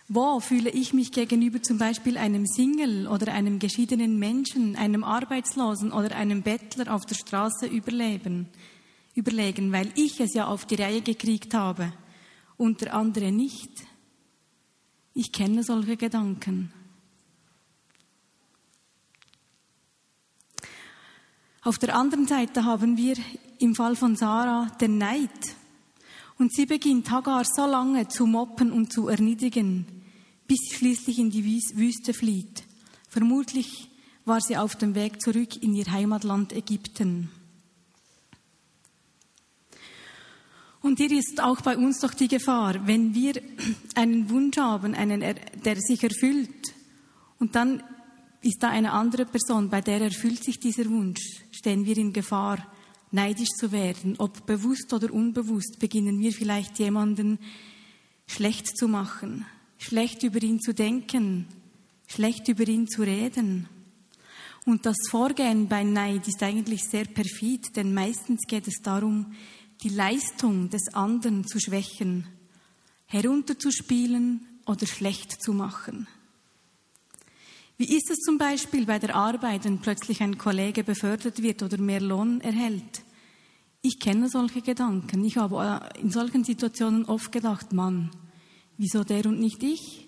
Wo 0.08 0.39
fühle 0.39 0.71
ich 0.71 0.93
mich 0.93 1.12
gegenüber 1.12 1.62
zum 1.62 1.78
Beispiel 1.78 2.17
einem 2.17 2.47
Single 2.47 3.08
oder 3.08 3.32
einem 3.32 3.60
geschiedenen 3.60 4.17
Menschen, 4.17 4.76
einem 4.78 5.04
Arbeitslosen 5.04 5.91
oder 5.91 6.15
einem 6.15 6.41
Bettler 6.41 6.91
auf 6.91 7.06
der 7.06 7.13
Straße 7.13 7.67
überleben, 7.67 8.47
überlegen, 9.13 9.71
weil 9.71 9.91
ich 9.93 10.19
es 10.19 10.34
ja 10.34 10.47
auf 10.47 10.65
die 10.65 10.82
Reihe 10.82 11.04
gekriegt 11.04 11.54
habe 11.54 11.93
und 12.58 12.82
der 12.82 12.95
andere 12.95 13.32
nicht? 13.32 13.69
Ich 15.13 15.32
kenne 15.32 15.63
solche 15.63 15.97
Gedanken. 15.97 16.74
Auf 21.63 21.78
der 21.78 21.95
anderen 21.95 22.26
Seite 22.26 22.65
haben 22.65 22.97
wir 22.97 23.17
im 23.62 23.76
Fall 23.76 23.95
von 23.95 24.15
Sarah 24.15 24.67
den 24.82 24.97
Neid. 24.97 25.30
Und 26.38 26.54
sie 26.54 26.65
beginnt 26.65 27.12
Hagar 27.12 27.45
so 27.45 27.65
lange 27.65 28.08
zu 28.08 28.26
moppen 28.26 28.71
und 28.71 28.91
zu 28.91 29.08
erniedrigen, 29.08 29.86
bis 30.47 30.58
sie 30.67 30.76
schließlich 30.76 31.19
in 31.19 31.30
die 31.30 31.45
Wüste 31.45 32.13
flieht. 32.13 32.63
Vermutlich 33.08 33.89
war 34.26 34.41
sie 34.41 34.58
auf 34.58 34.76
dem 34.76 34.95
Weg 34.95 35.21
zurück 35.21 35.62
in 35.62 35.74
ihr 35.74 35.91
Heimatland 35.91 36.54
Ägypten. 36.54 37.30
Und 40.82 40.97
hier 40.97 41.12
ist 41.12 41.41
auch 41.41 41.62
bei 41.62 41.78
uns 41.78 42.00
doch 42.00 42.13
die 42.13 42.28
Gefahr, 42.28 42.88
wenn 42.88 43.13
wir 43.13 43.34
einen 43.95 44.30
Wunsch 44.30 44.58
haben, 44.58 44.95
einen, 44.95 45.21
der 45.63 45.76
sich 45.80 46.04
erfüllt, 46.04 46.74
und 47.38 47.56
dann 47.56 47.84
ist 48.41 48.62
da 48.62 48.69
eine 48.69 48.91
andere 48.91 49.26
Person, 49.26 49.69
bei 49.69 49.82
der 49.82 50.02
erfüllt 50.02 50.43
sich 50.43 50.60
dieser 50.60 50.86
Wunsch, 50.86 51.21
stehen 51.52 51.86
wir 51.86 51.97
in 51.97 52.13
Gefahr, 52.13 52.65
neidisch 53.12 53.50
zu 53.58 53.71
werden. 53.71 54.15
Ob 54.17 54.45
bewusst 54.45 54.93
oder 54.93 55.13
unbewusst 55.13 55.80
beginnen 55.80 56.19
wir 56.19 56.32
vielleicht 56.32 56.80
jemanden 56.80 57.39
schlecht 58.28 58.78
zu 58.78 58.88
machen, 58.88 59.45
schlecht 59.78 60.24
über 60.24 60.41
ihn 60.41 60.60
zu 60.60 60.74
denken, 60.74 61.47
schlecht 62.08 62.47
über 62.47 62.67
ihn 62.67 62.88
zu 62.88 63.04
reden. 63.04 63.67
Und 64.65 64.86
das 64.86 64.97
Vorgehen 65.10 65.67
bei 65.67 65.84
Neid 65.84 66.28
ist 66.28 66.43
eigentlich 66.43 66.84
sehr 66.84 67.06
perfid, 67.06 67.76
denn 67.76 67.93
meistens 67.93 68.41
geht 68.47 68.67
es 68.67 68.82
darum, 68.84 69.34
die 69.82 69.89
Leistung 69.89 70.69
des 70.69 70.93
anderen 70.93 71.45
zu 71.47 71.60
schwächen, 71.60 72.28
herunterzuspielen 73.08 74.45
oder 74.65 74.86
schlecht 74.86 75.41
zu 75.41 75.54
machen. 75.54 76.08
Wie 77.82 77.98
ist 77.98 78.12
es 78.12 78.20
zum 78.20 78.38
Beispiel 78.38 78.86
bei 78.86 79.00
der 79.00 79.15
Arbeit, 79.15 79.65
wenn 79.65 79.80
plötzlich 79.80 80.22
ein 80.22 80.38
Kollege 80.38 80.84
befördert 80.84 81.41
wird 81.41 81.63
oder 81.63 81.80
mehr 81.80 82.00
Lohn 82.00 82.39
erhält? 82.39 83.02
Ich 83.82 84.00
kenne 84.00 84.30
solche 84.30 84.62
Gedanken. 84.62 85.26
Ich 85.26 85.38
habe 85.38 85.89
in 86.00 86.12
solchen 86.12 86.44
Situationen 86.44 87.06
oft 87.06 87.32
gedacht, 87.32 87.74
Mann, 87.74 88.12
wieso 88.78 89.04
der 89.04 89.26
und 89.26 89.39
nicht 89.39 89.63
ich? 89.63 90.08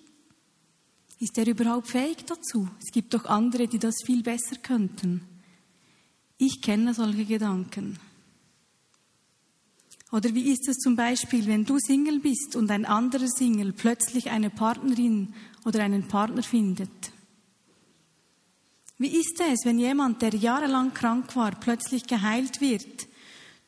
Ist 1.18 1.36
der 1.36 1.48
überhaupt 1.48 1.88
fähig 1.88 2.18
dazu? 2.24 2.68
Es 2.80 2.92
gibt 2.92 3.12
doch 3.12 3.24
andere, 3.24 3.66
die 3.66 3.80
das 3.80 3.96
viel 4.06 4.22
besser 4.22 4.54
könnten. 4.62 5.22
Ich 6.38 6.62
kenne 6.62 6.94
solche 6.94 7.24
Gedanken. 7.24 7.98
Oder 10.12 10.32
wie 10.32 10.52
ist 10.52 10.68
es 10.68 10.76
zum 10.76 10.94
Beispiel, 10.94 11.48
wenn 11.48 11.64
du 11.64 11.80
Single 11.80 12.20
bist 12.20 12.54
und 12.54 12.70
ein 12.70 12.84
anderer 12.84 13.26
Single 13.26 13.72
plötzlich 13.72 14.30
eine 14.30 14.50
Partnerin 14.50 15.34
oder 15.64 15.82
einen 15.82 16.06
Partner 16.06 16.44
findet? 16.44 17.12
Wie 18.96 19.18
ist 19.18 19.40
es, 19.40 19.64
wenn 19.64 19.78
jemand, 19.78 20.22
der 20.22 20.34
jahrelang 20.34 20.94
krank 20.94 21.34
war, 21.34 21.52
plötzlich 21.58 22.06
geheilt 22.06 22.60
wird, 22.60 23.08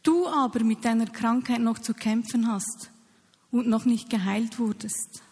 du 0.03 0.27
aber 0.29 0.62
mit 0.62 0.85
deiner 0.85 1.07
Krankheit 1.07 1.61
noch 1.61 1.81
zu 1.81 1.95
kämpfen 1.95 2.47
hast 2.47 2.91
und 3.51 3.67
noch 3.67 3.85
nicht 3.85 4.09
geheilt 4.09 4.59
wurdest? 4.59 5.23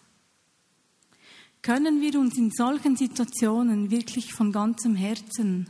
Können 1.63 2.03
wir 2.03 2.19
uns 2.19 2.37
in 2.37 2.51
solchen 2.51 2.97
Situationen 2.97 3.91
wirklich 3.91 4.35
von 4.35 4.53
ganzem 4.53 4.97
Herzen 4.97 5.67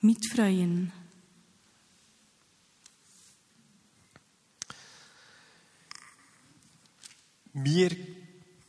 mitfreuen? 0.00 0.92
Mir 7.52 7.94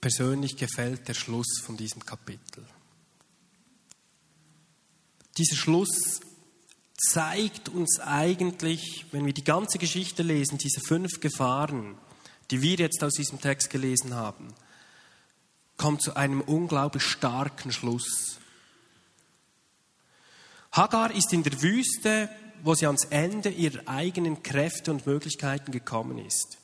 persönlich 0.02 0.58
gefällt 0.58 1.08
der 1.08 1.14
Schluss 1.14 1.62
von 1.64 1.78
diesem 1.78 2.04
Kapitel. 2.04 2.66
Dieser 5.38 5.56
Schluss 5.56 6.20
zeigt 6.98 7.70
uns 7.70 8.00
eigentlich, 8.00 9.06
wenn 9.12 9.26
wir 9.26 9.34
die 9.34 9.44
ganze 9.44 9.78
Geschichte 9.78 10.24
lesen, 10.24 10.58
diese 10.58 10.82
fünf 10.82 11.20
Gefahren, 11.20 11.98
die 12.52 12.62
wir 12.62 12.76
jetzt 12.76 13.04
aus 13.04 13.14
diesem 13.14 13.40
Text 13.40 13.70
gelesen 13.70 14.14
haben, 14.14 14.54
kommt 15.78 16.04
zu 16.04 16.16
einem 16.16 16.42
unglaublich 16.42 17.04
starken 17.04 17.72
Schluss. 17.72 18.38
Hagar 20.72 21.12
ist 21.12 21.34
in 21.34 21.44
der 21.44 21.62
Wüste, 21.62 22.30
wo 22.64 22.76
sie 22.76 22.86
ans 22.86 23.06
Ende 23.06 23.50
ihrer 23.50 23.88
eigenen 23.88 24.44
Kräfte 24.44 24.92
und 24.92 25.08
Möglichkeiten 25.08 25.72
gekommen 25.72 26.20
ist. 26.20 26.58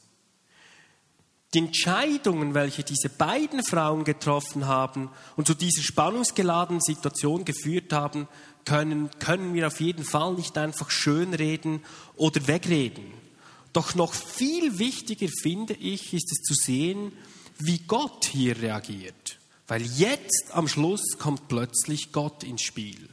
Die 1.53 1.59
Entscheidungen, 1.59 2.53
welche 2.53 2.83
diese 2.83 3.09
beiden 3.09 3.63
Frauen 3.63 4.03
getroffen 4.03 4.67
haben 4.67 5.09
und 5.37 5.47
zu 5.47 5.53
dieser 5.53 5.81
spannungsgeladenen 5.81 6.81
Situation 6.81 7.45
geführt 7.45 7.93
haben, 7.93 8.27
können, 8.67 9.09
können 9.19 9.53
wir 9.53 9.67
auf 9.67 9.79
jeden 9.79 10.03
Fall 10.03 10.33
nicht 10.33 10.57
einfach 10.57 10.89
schönreden 10.89 11.81
oder 12.17 12.47
wegreden. 12.47 13.13
Doch 13.71 13.95
noch 13.95 14.13
viel 14.13 14.77
wichtiger 14.77 15.29
finde 15.41 15.73
ich, 15.73 16.13
ist 16.13 16.31
es 16.31 16.41
zu 16.41 16.53
sehen, 16.53 17.13
wie 17.59 17.79
Gott 17.79 18.25
hier 18.25 18.61
reagiert. 18.61 19.39
Weil 19.67 19.83
jetzt 19.83 20.49
am 20.51 20.67
Schluss 20.67 21.17
kommt 21.17 21.47
plötzlich 21.47 22.11
Gott 22.11 22.43
ins 22.43 22.61
Spiel. 22.61 23.07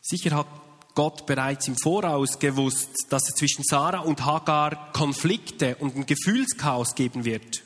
Sicher 0.00 0.36
hat 0.36 0.48
Gott 0.96 1.26
bereits 1.26 1.68
im 1.68 1.76
Voraus 1.76 2.38
gewusst, 2.40 2.90
dass 3.08 3.28
es 3.28 3.36
zwischen 3.36 3.62
Sarah 3.64 4.00
und 4.00 4.24
Hagar 4.24 4.92
Konflikte 4.92 5.76
und 5.76 5.96
ein 5.96 6.06
Gefühlschaos 6.06 6.96
geben 6.96 7.24
wird. 7.24 7.62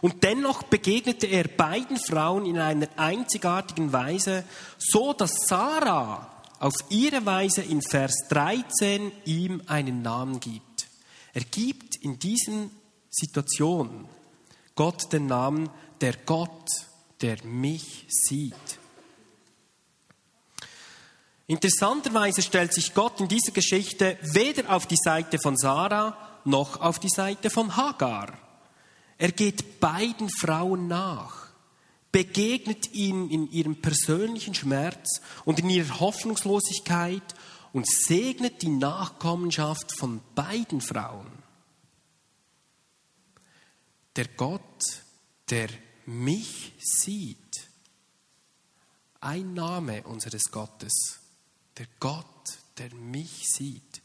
Und 0.00 0.22
dennoch 0.24 0.62
begegnete 0.64 1.26
er 1.26 1.44
beiden 1.44 1.98
Frauen 1.98 2.46
in 2.46 2.58
einer 2.58 2.88
einzigartigen 2.96 3.92
Weise, 3.92 4.44
so 4.78 5.12
dass 5.12 5.32
Sarah 5.46 6.30
auf 6.60 6.74
ihre 6.88 7.24
Weise 7.24 7.62
in 7.62 7.82
Vers 7.82 8.14
13 8.28 9.12
ihm 9.24 9.62
einen 9.66 10.02
Namen 10.02 10.40
gibt. 10.40 10.88
Er 11.34 11.44
gibt 11.44 11.96
in 11.96 12.18
diesen 12.18 12.70
Situationen 13.10 14.06
Gott 14.74 15.12
den 15.12 15.26
Namen 15.26 15.70
der 16.00 16.14
Gott, 16.26 16.68
der 17.20 17.44
mich 17.44 18.06
sieht. 18.08 18.54
Interessanterweise 21.46 22.42
stellt 22.42 22.74
sich 22.74 22.94
Gott 22.94 23.20
in 23.20 23.28
dieser 23.28 23.52
Geschichte 23.52 24.18
weder 24.20 24.74
auf 24.74 24.86
die 24.86 24.98
Seite 25.02 25.38
von 25.42 25.56
Sarah 25.56 26.16
noch 26.44 26.80
auf 26.80 26.98
die 26.98 27.08
Seite 27.08 27.50
von 27.50 27.76
Hagar. 27.76 28.38
Er 29.18 29.32
geht 29.32 29.80
beiden 29.80 30.30
Frauen 30.30 30.88
nach, 30.88 31.48
begegnet 32.12 32.92
ihnen 32.94 33.30
in 33.30 33.50
ihrem 33.50 33.80
persönlichen 33.82 34.54
Schmerz 34.54 35.20
und 35.44 35.58
in 35.58 35.68
ihrer 35.68 36.00
Hoffnungslosigkeit 36.00 37.34
und 37.72 37.86
segnet 37.86 38.62
die 38.62 38.70
Nachkommenschaft 38.70 39.98
von 39.98 40.20
beiden 40.34 40.80
Frauen. 40.80 41.30
Der 44.16 44.26
Gott, 44.28 45.02
der 45.50 45.68
mich 46.06 46.72
sieht, 46.78 47.38
ein 49.20 49.52
Name 49.54 50.04
unseres 50.04 50.44
Gottes 50.50 51.18
der 51.78 51.86
Gott, 52.00 52.24
der 52.76 52.92
mich 52.94 53.46
sieht. 53.48 54.02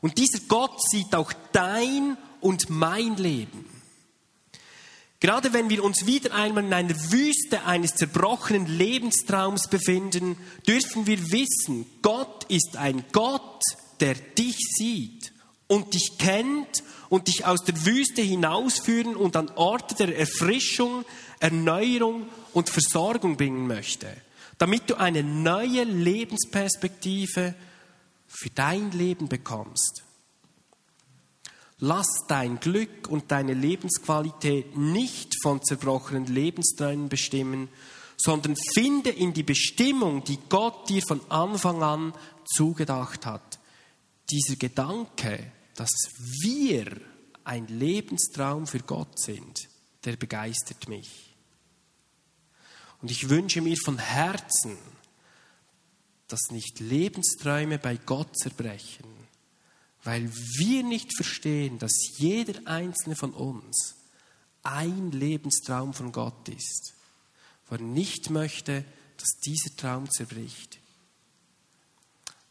Und 0.00 0.18
dieser 0.18 0.40
Gott 0.48 0.80
sieht 0.90 1.14
auch 1.14 1.32
dein 1.52 2.16
und 2.40 2.70
mein 2.70 3.16
Leben. 3.16 3.79
Gerade 5.20 5.52
wenn 5.52 5.68
wir 5.68 5.84
uns 5.84 6.06
wieder 6.06 6.34
einmal 6.34 6.64
in 6.64 6.72
einer 6.72 6.94
Wüste 7.12 7.64
eines 7.64 7.94
zerbrochenen 7.94 8.66
Lebenstraums 8.66 9.68
befinden, 9.68 10.36
dürfen 10.66 11.06
wir 11.06 11.30
wissen, 11.30 11.86
Gott 12.00 12.44
ist 12.44 12.76
ein 12.76 13.04
Gott, 13.12 13.62
der 14.00 14.14
dich 14.14 14.56
sieht 14.78 15.32
und 15.66 15.92
dich 15.92 16.16
kennt 16.18 16.82
und 17.10 17.28
dich 17.28 17.44
aus 17.44 17.64
der 17.64 17.84
Wüste 17.84 18.22
hinausführen 18.22 19.14
und 19.14 19.36
an 19.36 19.50
Orte 19.56 19.94
der 19.94 20.18
Erfrischung, 20.18 21.04
Erneuerung 21.38 22.26
und 22.54 22.70
Versorgung 22.70 23.36
bringen 23.36 23.66
möchte 23.66 24.08
damit 24.60 24.90
du 24.90 24.96
eine 24.96 25.24
neue 25.24 25.84
Lebensperspektive 25.84 27.54
für 28.28 28.50
dein 28.50 28.90
Leben 28.92 29.26
bekommst. 29.26 30.04
Lass 31.80 32.08
dein 32.28 32.60
Glück 32.60 33.08
und 33.08 33.30
deine 33.30 33.54
Lebensqualität 33.54 34.76
nicht 34.76 35.34
von 35.42 35.62
zerbrochenen 35.62 36.26
Lebensträumen 36.26 37.08
bestimmen, 37.08 37.68
sondern 38.18 38.54
finde 38.74 39.08
in 39.08 39.32
die 39.32 39.42
Bestimmung, 39.42 40.22
die 40.24 40.38
Gott 40.50 40.90
dir 40.90 41.02
von 41.02 41.20
Anfang 41.30 41.82
an 41.82 42.12
zugedacht 42.54 43.24
hat. 43.24 43.58
Dieser 44.30 44.56
Gedanke, 44.56 45.52
dass 45.74 45.90
wir 46.42 47.00
ein 47.44 47.66
Lebenstraum 47.68 48.66
für 48.66 48.80
Gott 48.80 49.18
sind, 49.18 49.68
der 50.04 50.16
begeistert 50.16 50.88
mich. 50.88 51.34
Und 53.00 53.10
ich 53.10 53.30
wünsche 53.30 53.62
mir 53.62 53.78
von 53.82 53.98
Herzen, 53.98 54.76
dass 56.28 56.50
nicht 56.50 56.80
Lebensträume 56.80 57.78
bei 57.78 57.96
Gott 57.96 58.36
zerbrechen, 58.36 59.19
weil 60.04 60.30
wir 60.32 60.82
nicht 60.82 61.14
verstehen, 61.14 61.78
dass 61.78 61.92
jeder 62.16 62.66
einzelne 62.66 63.16
von 63.16 63.32
uns 63.32 63.96
ein 64.62 65.10
Lebenstraum 65.12 65.94
von 65.94 66.12
Gott 66.12 66.48
ist, 66.48 66.94
wo 67.68 67.76
er 67.76 67.82
nicht 67.82 68.30
möchte, 68.30 68.84
dass 69.16 69.38
dieser 69.44 69.74
Traum 69.76 70.10
zerbricht. 70.10 70.78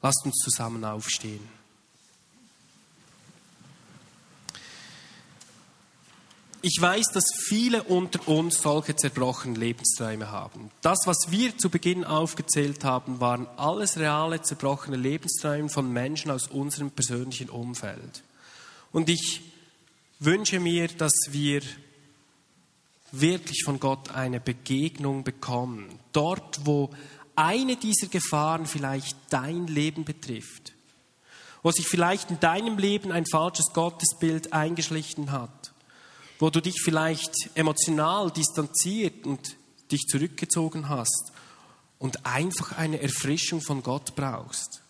Lasst 0.02 0.26
uns 0.26 0.36
zusammen 0.38 0.86
aufstehen. 0.86 1.59
Ich 6.62 6.78
weiß, 6.80 7.08
dass 7.14 7.24
viele 7.48 7.84
unter 7.84 8.28
uns 8.28 8.62
solche 8.62 8.94
zerbrochenen 8.94 9.56
Lebensträume 9.56 10.30
haben. 10.30 10.72
Das, 10.82 11.00
was 11.06 11.32
wir 11.32 11.58
zu 11.58 11.70
Beginn 11.70 12.04
aufgezählt 12.04 12.84
haben, 12.84 13.22
waren 13.22 13.48
alles 13.56 13.98
reale 13.98 14.42
zerbrochene 14.42 14.98
Lebensträume 14.98 15.70
von 15.70 15.92
Menschen 15.94 16.32
aus 16.32 16.48
unserem 16.48 16.92
persönlichen 16.92 17.50
Umfeld. 17.50 18.24
Und 18.92 19.08
ich 19.08 19.42
wünsche 20.20 20.60
mir, 20.60 20.90
dass 20.90 21.14
wir 21.30 21.62
wirklich 23.14 23.64
von 23.64 23.80
Gott 23.80 24.12
eine 24.12 24.42
Begegnung 24.42 25.24
bekommen. 25.24 25.88
Dort, 26.12 26.66
wo 26.66 26.90
eine 27.38 27.78
dieser 27.78 28.08
Gefahren 28.08 28.66
vielleicht 28.66 29.16
dein 29.30 29.68
Leben 29.68 30.04
betrifft. 30.04 30.74
Wo 31.64 31.72
sich 31.72 31.88
vielleicht 31.88 32.32
in 32.32 32.40
deinem 32.42 32.78
Leben 32.78 33.14
ein 33.14 33.26
falsches 33.26 33.68
Gottesbild 33.74 34.52
eingeschlichen 34.52 35.32
hat 35.32 35.69
wo 36.40 36.50
du 36.50 36.62
dich 36.62 36.82
vielleicht 36.82 37.34
emotional 37.54 38.32
distanziert 38.32 39.28
und 39.28 39.58
dich 39.92 40.06
zurückgezogen 40.08 40.88
hast 40.88 41.34
und 42.00 42.26
einfach 42.26 42.78
eine 42.78 43.02
Erfrischung 43.02 43.62
von 43.62 43.84
Gott 43.84 44.16
brauchst. 44.16 44.82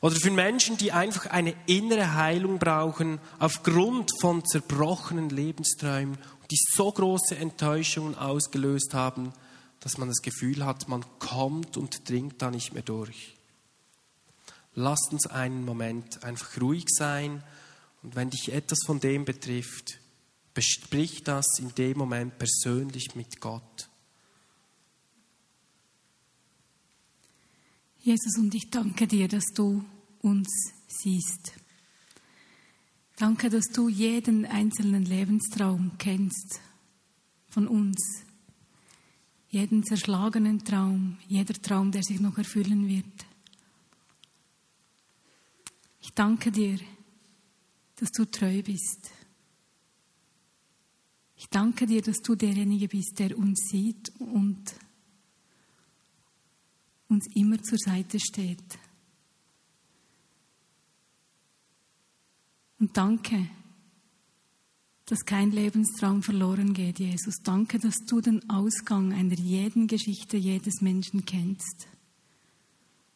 Oder 0.00 0.16
für 0.16 0.32
Menschen, 0.32 0.76
die 0.76 0.90
einfach 0.90 1.26
eine 1.26 1.54
innere 1.66 2.14
Heilung 2.14 2.58
brauchen 2.58 3.20
aufgrund 3.38 4.10
von 4.20 4.44
zerbrochenen 4.44 5.30
Lebensträumen, 5.30 6.18
die 6.50 6.58
so 6.74 6.90
große 6.90 7.36
Enttäuschungen 7.36 8.18
ausgelöst 8.18 8.94
haben, 8.94 9.32
dass 9.78 9.98
man 9.98 10.08
das 10.08 10.20
Gefühl 10.20 10.64
hat, 10.64 10.88
man 10.88 11.04
kommt 11.20 11.76
und 11.76 12.08
dringt 12.08 12.42
da 12.42 12.50
nicht 12.50 12.72
mehr 12.72 12.82
durch. 12.82 13.36
Lasst 14.74 15.12
uns 15.12 15.28
einen 15.28 15.64
Moment 15.64 16.24
einfach 16.24 16.60
ruhig 16.60 16.86
sein 16.88 17.44
und 18.02 18.16
wenn 18.16 18.30
dich 18.30 18.52
etwas 18.52 18.78
von 18.86 19.00
dem 19.00 19.24
betrifft, 19.24 19.98
besprich 20.54 21.22
das 21.22 21.58
in 21.58 21.74
dem 21.74 21.98
Moment 21.98 22.38
persönlich 22.38 23.14
mit 23.14 23.40
Gott. 23.40 23.88
Jesus, 28.00 28.36
und 28.36 28.54
ich 28.54 28.68
danke 28.68 29.06
dir, 29.06 29.28
dass 29.28 29.44
du 29.54 29.84
uns 30.20 30.48
siehst. 30.88 31.52
Danke, 33.16 33.48
dass 33.48 33.66
du 33.66 33.88
jeden 33.88 34.44
einzelnen 34.44 35.04
Lebenstraum 35.04 35.92
kennst 35.98 36.60
von 37.48 37.68
uns. 37.68 38.24
Jeden 39.50 39.84
zerschlagenen 39.84 40.64
Traum, 40.64 41.18
jeder 41.28 41.54
Traum, 41.54 41.92
der 41.92 42.02
sich 42.02 42.18
noch 42.18 42.36
erfüllen 42.38 42.88
wird. 42.88 43.26
Ich 46.00 46.12
danke 46.14 46.50
dir, 46.50 46.80
dass 48.02 48.10
du 48.10 48.24
treu 48.24 48.62
bist. 48.64 49.12
Ich 51.36 51.48
danke 51.48 51.86
dir, 51.86 52.02
dass 52.02 52.20
du 52.20 52.34
derjenige 52.34 52.88
bist, 52.88 53.16
der 53.20 53.38
uns 53.38 53.68
sieht 53.70 54.10
und 54.18 54.74
uns 57.08 57.28
immer 57.36 57.62
zur 57.62 57.78
Seite 57.78 58.18
steht. 58.18 58.76
Und 62.80 62.96
danke, 62.96 63.48
dass 65.04 65.24
kein 65.24 65.52
Lebenstraum 65.52 66.24
verloren 66.24 66.74
geht, 66.74 66.98
Jesus. 66.98 67.36
Danke, 67.44 67.78
dass 67.78 67.98
du 68.08 68.20
den 68.20 68.50
Ausgang 68.50 69.12
einer 69.12 69.38
jeden 69.38 69.86
Geschichte 69.86 70.36
jedes 70.36 70.80
Menschen 70.80 71.24
kennst 71.24 71.86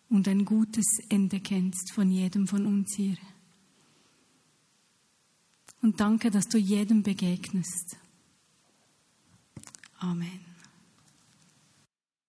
und 0.09 0.29
ein 0.29 0.45
gutes 0.45 0.87
Ende 1.09 1.41
kennst 1.41 1.91
von 1.91 2.09
jedem 2.09 2.47
von 2.47 2.67
uns 2.67 2.95
hier. 2.95 3.17
Und 5.87 6.01
danke, 6.01 6.33
dass 6.33 6.49
du 6.49 6.59
jedem 6.59 7.05
begegnest. 7.05 7.97
Amen. 10.01 10.41